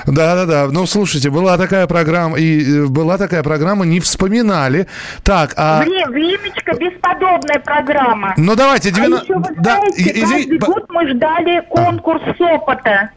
Да-да-да. 0.06 0.68
Ну, 0.72 0.86
слушайте, 0.86 1.30
была 1.30 1.58
такая 1.58 1.88
программа, 1.88 2.38
и 2.38 2.84
э, 2.84 2.86
была 2.88 3.18
такая 3.18 3.44
программа, 3.44 3.86
не 3.86 4.00
вспоминали. 4.00 4.88
Так, 5.24 5.54
а... 5.58 5.84
Вре- 5.84 6.06
«Времечко» 6.08 6.74
бесподобная 6.78 7.60
программа. 7.60 8.34
Ну, 8.38 8.56
давайте, 8.56 8.90
А 8.90 8.94
90 8.94 9.24
еще, 9.26 9.34
вы 9.36 9.44
да, 9.58 9.76
знаете, 9.78 10.04
и- 10.04 10.22
каждый 10.22 10.58
б- 10.60 10.66
год 10.66 10.86
мы 10.90 11.10
ждали 11.10 11.62
конкурс 11.70 12.22
опыта. 12.40 13.10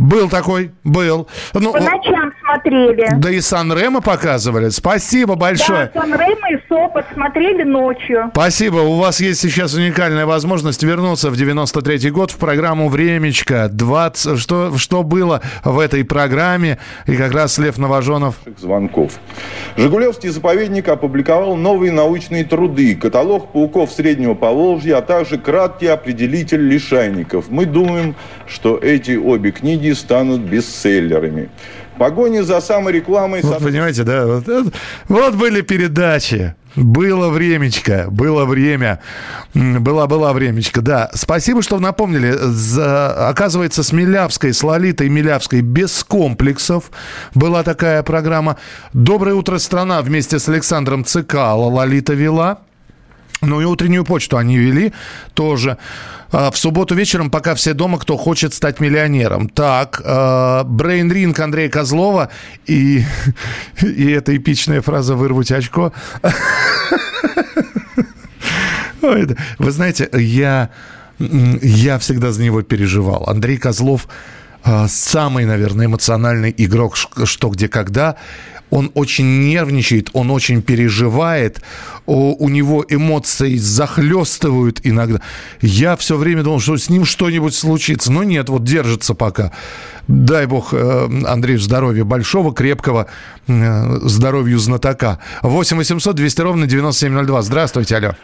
Был 0.00 0.30
такой, 0.30 0.70
был. 0.82 1.28
Ну, 1.52 1.72
По 1.74 1.78
ночам 1.78 2.32
смотрели. 2.42 3.06
да 3.18 3.30
и 3.30 3.38
Сан-Ремо 3.42 4.00
показывали. 4.00 4.70
Спасибо 4.70 5.34
большое. 5.34 5.90
Да, 5.92 6.00
Сан-Ремо 6.00 6.52
и 6.52 6.58
Сопот 6.70 7.04
смотрели 7.12 7.64
ночью. 7.64 8.30
Спасибо. 8.32 8.76
У 8.78 8.96
вас 8.96 9.20
есть 9.20 9.40
сейчас 9.42 9.74
уникальная 9.74 10.24
возможность 10.24 10.82
вернуться 10.82 11.30
в 11.30 11.34
93-й 11.34 12.08
год 12.08 12.30
в 12.30 12.38
программу 12.38 12.88
«Времечко». 12.88 13.68
20... 13.70 14.38
Что, 14.40 14.78
что 14.78 15.02
было 15.02 15.42
в 15.64 15.78
этой 15.78 16.02
программе? 16.02 16.78
И 17.06 17.14
как 17.14 17.32
раз 17.32 17.58
Лев 17.58 17.76
Новоженов 17.76 18.36
звонков. 18.56 19.12
Жигулевский 19.76 20.30
заповедник 20.30 20.88
опубликовал 20.88 21.56
новые 21.56 21.92
научные 21.92 22.44
труды, 22.44 22.96
каталог 22.96 23.52
пауков 23.52 23.92
Среднего 23.92 24.32
Поволжья, 24.32 24.96
а 24.96 25.02
также 25.02 25.36
краткий 25.36 25.88
определитель 25.88 26.66
лишайников. 26.66 27.50
Мы 27.50 27.66
думаем, 27.66 28.16
что 28.46 28.78
эти 28.78 29.12
обе 29.16 29.50
книги 29.50 29.89
станут 29.94 30.40
бестселлерами. 30.40 31.50
В 31.94 31.98
погоне 31.98 32.42
за 32.42 32.60
саморекламой... 32.60 33.42
Вот 33.42 33.62
понимаете, 33.62 34.04
да? 34.04 34.26
Вот, 34.26 34.44
вот 35.08 35.34
были 35.34 35.60
передачи. 35.60 36.54
Было 36.76 37.30
времечко, 37.30 38.06
было 38.10 38.44
время. 38.44 39.00
Была-была 39.54 40.32
времечко, 40.32 40.80
да. 40.80 41.10
Спасибо, 41.14 41.62
что 41.62 41.80
напомнили. 41.80 42.32
За, 42.38 43.28
оказывается, 43.28 43.82
с 43.82 43.92
Милявской, 43.92 44.54
с 44.54 44.62
Лолитой 44.62 45.08
Милявской 45.08 45.62
без 45.62 46.04
комплексов 46.04 46.92
была 47.34 47.64
такая 47.64 48.02
программа. 48.04 48.56
«Доброе 48.92 49.34
утро, 49.34 49.58
страна» 49.58 50.00
вместе 50.00 50.38
с 50.38 50.48
Александром 50.48 51.04
Цикало 51.04 51.64
Лолита 51.64 52.14
вела. 52.14 52.60
Ну 53.40 53.60
и 53.60 53.64
утреннюю 53.64 54.04
почту 54.04 54.36
они 54.36 54.58
вели 54.58 54.92
тоже. 55.34 55.78
А, 56.32 56.50
в 56.50 56.56
субботу 56.58 56.94
вечером, 56.94 57.30
пока 57.30 57.54
все 57.54 57.74
дома, 57.74 57.98
кто 57.98 58.16
хочет 58.16 58.54
стать 58.54 58.80
миллионером. 58.80 59.48
Так, 59.48 60.00
Брейн 60.66 61.10
Ринг 61.10 61.38
Андрея 61.38 61.68
Козлова 61.68 62.28
и, 62.66 63.02
и 63.82 64.10
эта 64.10 64.36
эпичная 64.36 64.82
фраза 64.82 65.14
«вырвать 65.14 65.52
очко». 65.52 65.92
Вы 69.00 69.70
знаете, 69.70 70.08
я, 70.12 70.70
я 71.18 71.98
всегда 71.98 72.32
за 72.32 72.42
него 72.42 72.62
переживал. 72.62 73.24
Андрей 73.26 73.56
Козлов 73.56 74.06
а, 74.62 74.88
самый, 74.88 75.46
наверное, 75.46 75.86
эмоциональный 75.86 76.54
игрок 76.56 76.96
«Что, 76.96 77.48
где, 77.48 77.68
когда» 77.68 78.16
он 78.70 78.90
очень 78.94 79.40
нервничает, 79.40 80.10
он 80.12 80.30
очень 80.30 80.62
переживает, 80.62 81.62
у, 82.06 82.44
у 82.44 82.48
него 82.48 82.84
эмоции 82.88 83.56
захлестывают 83.56 84.80
иногда. 84.84 85.20
Я 85.60 85.96
все 85.96 86.16
время 86.16 86.42
думал, 86.42 86.60
что 86.60 86.76
с 86.76 86.88
ним 86.88 87.04
что-нибудь 87.04 87.54
случится. 87.54 88.12
Но 88.12 88.24
нет, 88.24 88.48
вот 88.48 88.64
держится 88.64 89.14
пока. 89.14 89.52
Дай 90.08 90.46
бог 90.46 90.72
э, 90.72 91.08
Андрею 91.26 91.58
здоровья 91.58 92.04
большого, 92.04 92.52
крепкого, 92.52 93.06
э, 93.46 93.52
здоровью 94.02 94.58
знатока. 94.58 95.20
8 95.42 95.76
800 95.76 96.16
200 96.16 96.40
ровно 96.40 96.66
9702. 96.66 97.42
Здравствуйте, 97.42 97.96
алло. 97.96 98.14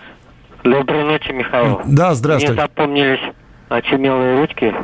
Доброй 0.64 1.04
ночи, 1.04 1.30
Михаил. 1.32 1.80
Да, 1.86 2.14
здравствуйте. 2.14 2.54
Мне 2.54 2.62
запомнились 2.62 3.34
очумелые 3.68 4.38
ручки. 4.38 4.74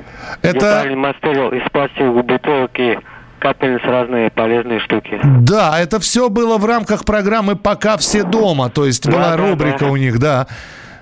Это... 0.42 0.84
Я 0.88 0.96
мастер 0.96 1.54
из 1.54 1.68
пластиковых 1.70 2.24
бутылок 2.24 2.70
и 2.78 2.98
капельниц 3.42 3.82
разные 3.84 4.30
полезные 4.30 4.78
штуки. 4.80 5.20
Да, 5.40 5.78
это 5.80 5.98
все 5.98 6.28
было 6.28 6.58
в 6.58 6.64
рамках 6.64 7.04
программы 7.04 7.56
«Пока 7.56 7.96
все 7.96 8.22
дома», 8.22 8.70
то 8.70 8.86
есть 8.86 9.04
да, 9.04 9.12
была 9.12 9.30
да, 9.30 9.36
рубрика 9.36 9.86
да. 9.86 9.90
у 9.90 9.96
них, 9.96 10.18
да. 10.20 10.46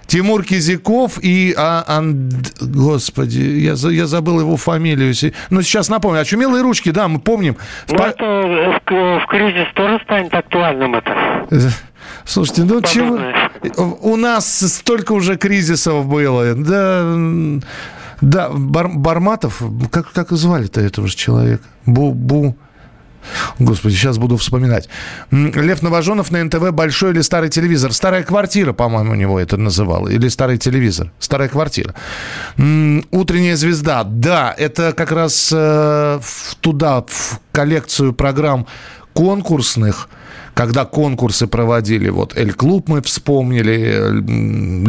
Тимур 0.06 0.42
Кизяков 0.42 1.22
и... 1.22 1.54
А, 1.56 1.84
анд... 1.86 2.60
Господи, 2.60 3.38
я, 3.38 3.74
я 3.74 4.06
забыл 4.06 4.40
его 4.40 4.56
фамилию. 4.56 5.14
Ну, 5.50 5.62
сейчас 5.62 5.88
напомню. 5.88 6.20
Очумелые 6.20 6.62
ручки, 6.62 6.90
да, 6.90 7.06
мы 7.06 7.20
помним. 7.20 7.56
Ну, 7.88 7.96
это 7.96 8.24
в, 8.24 9.20
в 9.20 9.26
кризис 9.28 9.68
тоже 9.74 10.00
станет 10.02 10.34
актуальным 10.34 10.96
это. 10.96 11.46
Слушайте, 12.24 12.64
ну 12.64 12.80
чего... 12.82 13.20
У 14.02 14.16
нас 14.16 14.48
столько 14.48 15.12
уже 15.12 15.36
кризисов 15.36 16.06
было. 16.06 16.54
Да... 16.54 17.60
Да, 18.20 18.50
Бар, 18.50 18.88
Барматов, 18.88 19.62
как, 19.90 20.12
как 20.12 20.30
звали-то 20.32 20.80
этого 20.80 21.06
же 21.06 21.16
человека? 21.16 21.64
Бу-бу... 21.86 22.56
Господи, 23.58 23.94
сейчас 23.94 24.16
буду 24.16 24.36
вспоминать. 24.36 24.88
Лев 25.30 25.82
Новоженов 25.82 26.30
на 26.30 26.42
НТВ 26.42 26.70
«Большой 26.72 27.10
или 27.10 27.20
старый 27.20 27.50
телевизор». 27.50 27.92
Старая 27.92 28.22
квартира, 28.22 28.72
по-моему, 28.72 29.12
у 29.12 29.14
него 29.14 29.38
это 29.38 29.58
называло. 29.58 30.08
Или 30.08 30.28
старый 30.28 30.56
телевизор. 30.56 31.12
Старая 31.18 31.48
квартира. 31.48 31.94
Утренняя 32.56 33.56
звезда. 33.56 34.04
Да, 34.04 34.54
это 34.56 34.92
как 34.92 35.12
раз 35.12 35.52
э, 35.54 36.20
туда, 36.60 37.04
в 37.06 37.40
коллекцию 37.52 38.14
программ 38.14 38.66
конкурсных– 39.12 40.08
когда 40.60 40.84
конкурсы 40.84 41.46
проводили, 41.46 42.10
вот 42.10 42.36
«Эль-клуб» 42.36 42.86
мы 42.86 43.00
вспомнили, 43.00 44.20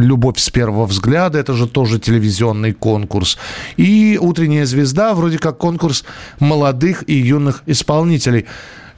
«Любовь 0.01 0.37
с 0.37 0.49
первого 0.49 0.85
взгляда», 0.85 1.39
это 1.39 1.53
же 1.53 1.65
тоже 1.65 1.97
телевизионный 1.97 2.73
конкурс. 2.73 3.37
И 3.77 4.19
«Утренняя 4.21 4.65
звезда», 4.65 5.13
вроде 5.13 5.37
как 5.37 5.57
конкурс 5.57 6.03
молодых 6.41 7.05
и 7.07 7.13
юных 7.13 7.63
исполнителей 7.67 8.47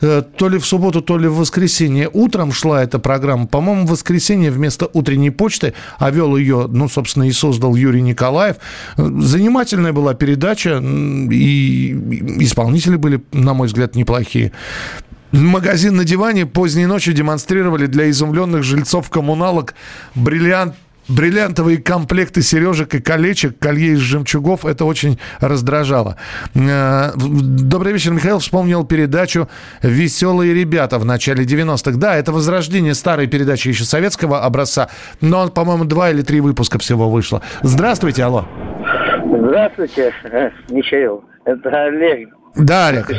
э, 0.02 0.24
то 0.36 0.50
ли 0.50 0.58
в 0.58 0.66
субботу, 0.66 1.02
то 1.02 1.20
ли 1.20 1.28
в 1.28 1.36
воскресенье 1.36 2.10
утром 2.12 2.52
шла 2.52 2.82
эта 2.82 2.98
программа. 2.98 3.46
По-моему, 3.46 3.86
в 3.86 3.92
воскресенье 3.92 4.50
вместо 4.50 4.90
утренней 4.94 5.30
почты, 5.30 5.76
а 6.00 6.10
вел 6.10 6.36
ее, 6.36 6.66
ну, 6.68 6.90
собственно, 6.90 7.26
и 7.26 7.32
создал 7.34 7.76
Юрий 7.76 8.02
Николаев. 8.02 8.56
Занимательная 8.98 9.94
была 9.94 10.16
передача, 10.16 10.82
и 10.82 11.92
исполнители 12.44 12.96
были, 12.96 13.24
на 13.32 13.54
мой 13.54 13.68
взгляд, 13.68 13.94
неплохие. 13.96 14.52
Магазин 15.34 15.96
на 15.96 16.06
диване 16.06 16.46
поздней 16.46 16.86
ночью 16.86 17.16
демонстрировали 17.16 17.88
для 17.88 18.08
изумленных 18.12 18.62
жильцов 18.62 19.10
коммуналок 19.10 19.74
бриллиант 20.14 20.76
бриллиантовые 21.10 21.82
комплекты 21.82 22.42
сережек 22.42 22.96
и 22.96 23.02
колечек, 23.02 23.58
колье 23.60 23.94
из 23.94 24.00
жемчугов, 24.00 24.64
это 24.64 24.86
очень 24.86 25.20
раздражало. 25.40 26.16
Э, 26.56 27.12
добрый 27.16 27.94
вечер, 27.94 28.12
Михаил. 28.12 28.40
Вспомнил 28.40 28.86
передачу 28.86 29.50
«Веселые 29.82 30.54
ребята» 30.54 31.00
в 31.00 31.06
начале 31.06 31.44
90-х. 31.44 31.98
Да, 31.98 32.16
это 32.16 32.32
возрождение 32.32 32.94
старой 32.94 33.28
передачи 33.28 33.68
еще 33.68 33.84
советского 33.84 34.44
образца, 34.44 34.90
но, 35.20 35.50
по-моему, 35.50 35.84
два 35.84 36.10
или 36.10 36.22
три 36.22 36.40
выпуска 36.40 36.80
всего 36.80 37.10
вышло. 37.10 37.42
Здравствуйте, 37.64 38.24
алло. 38.24 38.48
Здравствуйте, 39.26 40.14
Михаил. 40.70 41.24
Это 41.44 41.70
Олег. 41.86 42.30
Да, 42.56 42.88
Олег. 42.88 43.12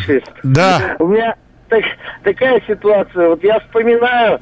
Да. 0.43 0.97
У 1.01 1.09
меня 1.09 1.35
так, 1.75 1.85
такая 2.23 2.63
ситуация. 2.67 3.29
Вот 3.29 3.43
я 3.43 3.59
вспоминаю, 3.61 4.39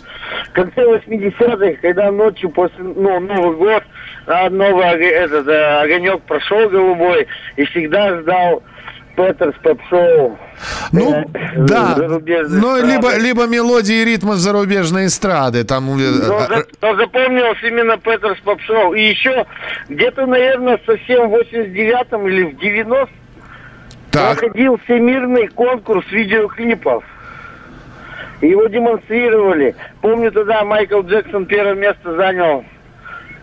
как 0.53 0.73
конце 0.75 0.83
80-х, 0.83 1.81
когда 1.81 2.11
ночью 2.11 2.51
после 2.51 2.83
ну, 2.85 3.21
Новый 3.21 3.57
год, 3.57 3.83
а, 4.27 4.51
новый 4.51 5.07
этот, 5.07 5.49
а, 5.49 5.83
огонек 5.83 6.23
прошел 6.23 6.69
голубой, 6.69 7.27
и 7.57 7.65
всегда 7.67 8.21
ждал 8.21 8.63
Петерс 9.17 9.55
Поп-шоу. 9.63 10.39
Ну, 10.93 11.13
э, 11.13 11.25
да. 11.57 11.97
Ну, 11.99 12.87
либо, 12.87 13.17
либо 13.19 13.47
мелодии 13.47 13.97
и 13.97 14.05
ритмы 14.05 14.37
зарубежной 14.37 15.07
эстрады. 15.07 15.65
Там... 15.65 15.91
Э, 15.99 16.11
но, 16.27 16.57
э, 16.57 16.65
но 16.81 16.97
запомнилось 16.97 17.59
именно 17.63 17.99
Петерс 17.99 18.39
Поп-шоу. 18.41 18.95
И 18.95 19.03
еще 19.03 19.47
где-то, 19.89 20.27
наверное, 20.27 20.81
совсем 20.87 21.31
в 21.31 21.35
89-м 21.35 22.29
или 22.29 22.43
в 22.45 22.59
90-м 22.59 23.09
проходил 24.13 24.79
всемирный 24.85 25.49
конкурс 25.49 26.07
видеоклипов. 26.11 27.05
Его 28.43 28.67
демонстрировали. 28.67 29.75
Помню, 30.01 30.33
тогда 30.33 30.65
Майкл 30.65 31.01
Джексон 31.03 31.47
первое 31.47 31.75
место 31.75 32.17
занял 32.17 32.65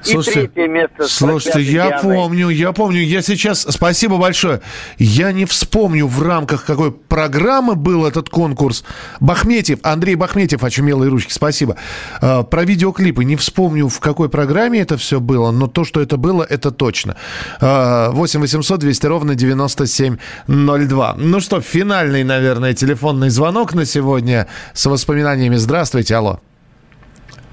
Слушайте, 0.02 0.44
и 0.44 0.48
третье 0.48 0.68
место. 0.72 1.08
Слушайте, 1.08 1.62
я 1.62 2.00
помню, 2.02 2.50
я 2.50 2.72
помню. 2.72 3.02
Я 3.02 3.22
сейчас... 3.22 3.68
Спасибо 3.70 4.18
большое. 4.18 4.62
Я 4.98 5.32
не 5.32 5.46
вспомню, 5.46 6.08
в 6.08 6.22
рамках 6.22 6.66
какой 6.66 6.92
программы 6.92 7.76
был 7.76 8.06
этот 8.06 8.30
конкурс. 8.30 8.84
Бахметьев, 9.20 9.80
Андрей 9.84 10.16
Бахметьев, 10.16 10.64
очумелые 10.64 11.10
ручки, 11.10 11.34
спасибо. 11.34 11.76
А, 12.22 12.44
про 12.44 12.64
видеоклипы. 12.64 13.26
Не 13.26 13.36
вспомню, 13.36 13.88
в 13.88 14.00
какой 14.00 14.30
программе 14.30 14.80
это 14.80 14.98
все 14.98 15.20
было, 15.20 15.52
но 15.52 15.68
то, 15.68 15.84
что 15.84 16.02
это 16.02 16.18
было, 16.18 16.44
это 16.44 16.72
точно. 16.72 17.16
8 17.60 18.40
800 18.40 18.80
200 18.80 19.06
ровно 19.06 19.36
9702. 19.36 21.16
Ну 21.18 21.40
что, 21.40 21.62
финальный, 21.62 22.24
наверное, 22.24 22.74
телефонный 22.74 23.30
звонок 23.30 23.74
на 23.74 23.86
сегодня 23.86 24.48
с 24.74 24.86
воспоминаниями. 24.86 25.56
Здравствуйте, 25.56 26.16
алло. 26.16 26.40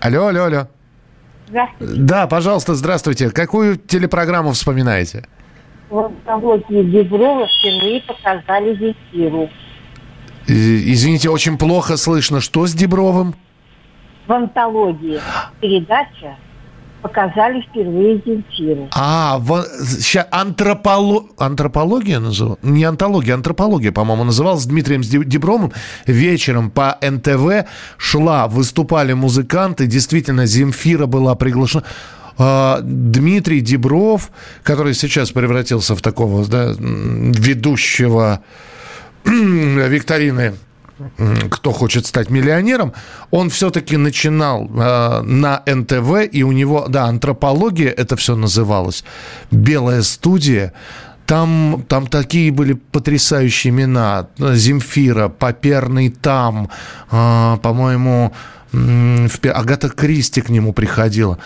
Алло, 0.01 0.27
алло, 0.29 0.45
алло. 0.45 0.69
Здравствуйте. 1.49 1.95
Да, 2.03 2.27
пожалуйста, 2.27 2.75
здравствуйте. 2.75 3.31
Какую 3.31 3.77
телепрограмму 3.77 4.53
вспоминаете? 4.53 5.25
В 5.89 5.99
антологии 5.99 6.83
Деброва 6.83 7.47
впервые 7.47 8.03
показали 8.03 8.75
Земфиру. 8.77 9.49
Извините, 10.49 11.31
очень 11.31 11.59
плохо 11.59 11.97
слышно. 11.97 12.41
Что 12.41 12.67
с 12.67 12.75
Дебровым? 12.75 13.35
В 14.27 14.33
антологии 14.33 15.21
передача 15.61 16.37
показали 17.07 17.61
впервые 17.63 18.23
Земфиру. 18.25 18.89
А, 18.95 19.39
в, 19.39 19.65
ща, 20.03 20.27
антрополо, 20.31 21.27
антропология 21.39 22.19
называлась? 22.19 22.59
Не 22.63 22.85
антология, 22.85 23.35
антропология, 23.35 23.93
по-моему, 23.93 24.25
называлась 24.25 24.63
с 24.63 24.67
Дмитрием 24.67 25.03
Дебромом. 25.03 25.73
Вечером 26.07 26.71
по 26.71 26.99
НТВ 27.01 27.69
шла, 27.97 28.49
выступали 28.49 29.13
музыканты, 29.13 29.87
действительно, 29.87 30.47
Земфира 30.47 31.07
была 31.07 31.35
приглашена. 31.35 31.85
А, 32.39 32.81
Дмитрий 32.83 33.61
Дебров, 33.61 34.31
который 34.63 34.95
сейчас 34.95 35.31
превратился 35.31 35.95
в 35.95 36.03
такого 36.03 36.45
да, 36.47 36.75
ведущего 36.79 38.41
викторины 39.25 40.55
кто 41.51 41.73
хочет 41.73 42.07
стать 42.07 42.31
миллионером, 42.31 42.93
он 43.31 43.51
все-таки 43.51 43.97
начинал 43.97 44.65
э, 44.65 45.23
на 45.23 45.63
НТВ, 45.67 46.33
и 46.33 46.43
у 46.43 46.53
него, 46.53 46.87
да, 46.89 47.05
антропология 47.05 47.91
это 47.91 48.17
все 48.17 48.35
называлось, 48.35 49.05
белая 49.51 50.03
студия, 50.03 50.73
там, 51.27 51.85
там 51.89 52.07
такие 52.07 52.53
были 52.53 52.75
потрясающие 52.75 53.73
имена. 53.73 54.29
Земфира, 54.39 55.29
Поперный 55.29 56.09
там, 56.09 56.71
э, 57.11 57.57
по-моему, 57.63 58.33
в, 58.73 59.39
Агата 59.45 59.89
Кристи 59.89 60.41
к 60.41 60.49
нему 60.49 60.73
приходила. 60.73 61.39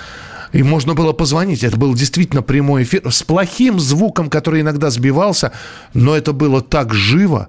И 0.53 0.63
можно 0.63 0.95
было 0.95 1.13
позвонить. 1.13 1.65
Это 1.65 1.77
был 1.77 1.95
действительно 1.95 2.43
прямой 2.43 2.83
эфир 2.83 3.11
с 3.11 3.23
плохим 3.23 3.79
звуком, 3.79 4.29
который 4.29 4.61
иногда 4.61 4.91
сбивался, 4.91 5.53
но 5.95 6.17
это 6.17 6.33
было 6.33 6.61
так 6.61 6.93
живо 6.93 7.49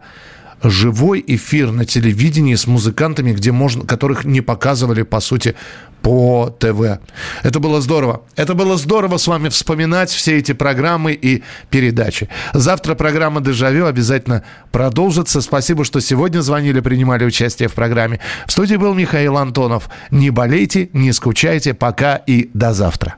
живой 0.64 1.24
эфир 1.26 1.72
на 1.72 1.86
телевидении 1.86 2.55
с 2.55 2.68
музыкантами, 2.68 3.32
где 3.34 3.51
можно, 3.51 3.86
которых 3.86 4.26
не 4.26 4.41
показывали, 4.41 5.03
по 5.03 5.20
сути, 5.20 5.55
по 6.01 6.55
ТВ. 6.59 6.99
Это 7.43 7.59
было 7.59 7.82
здорово. 7.82 8.22
Это 8.36 8.53
было 8.53 8.78
здорово 8.78 9.18
с 9.18 9.28
вами 9.28 9.49
вспоминать 9.49 10.09
все 10.09 10.38
эти 10.38 10.51
программы 10.51 11.14
и 11.14 11.43
передачи. 11.70 12.28
Завтра 12.53 12.95
программа 12.95 13.41
«Дежавю» 13.41 13.86
обязательно 13.86 14.43
продолжится. 14.72 15.41
Спасибо, 15.41 15.86
что 15.86 15.99
сегодня 15.99 16.41
звонили, 16.41 16.80
принимали 16.80 17.26
участие 17.26 17.70
в 17.70 17.74
программе. 17.74 18.20
В 18.47 18.51
студии 18.51 18.76
был 18.76 18.93
Михаил 18.93 19.38
Антонов. 19.38 19.89
Не 20.09 20.30
болейте, 20.32 20.89
не 20.93 21.12
скучайте. 21.12 21.74
Пока 21.74 22.16
и 22.16 22.49
до 22.53 22.74
завтра. 22.74 23.16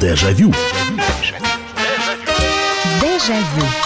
Дежавю. 0.00 0.52
Дежавю. 3.00 3.85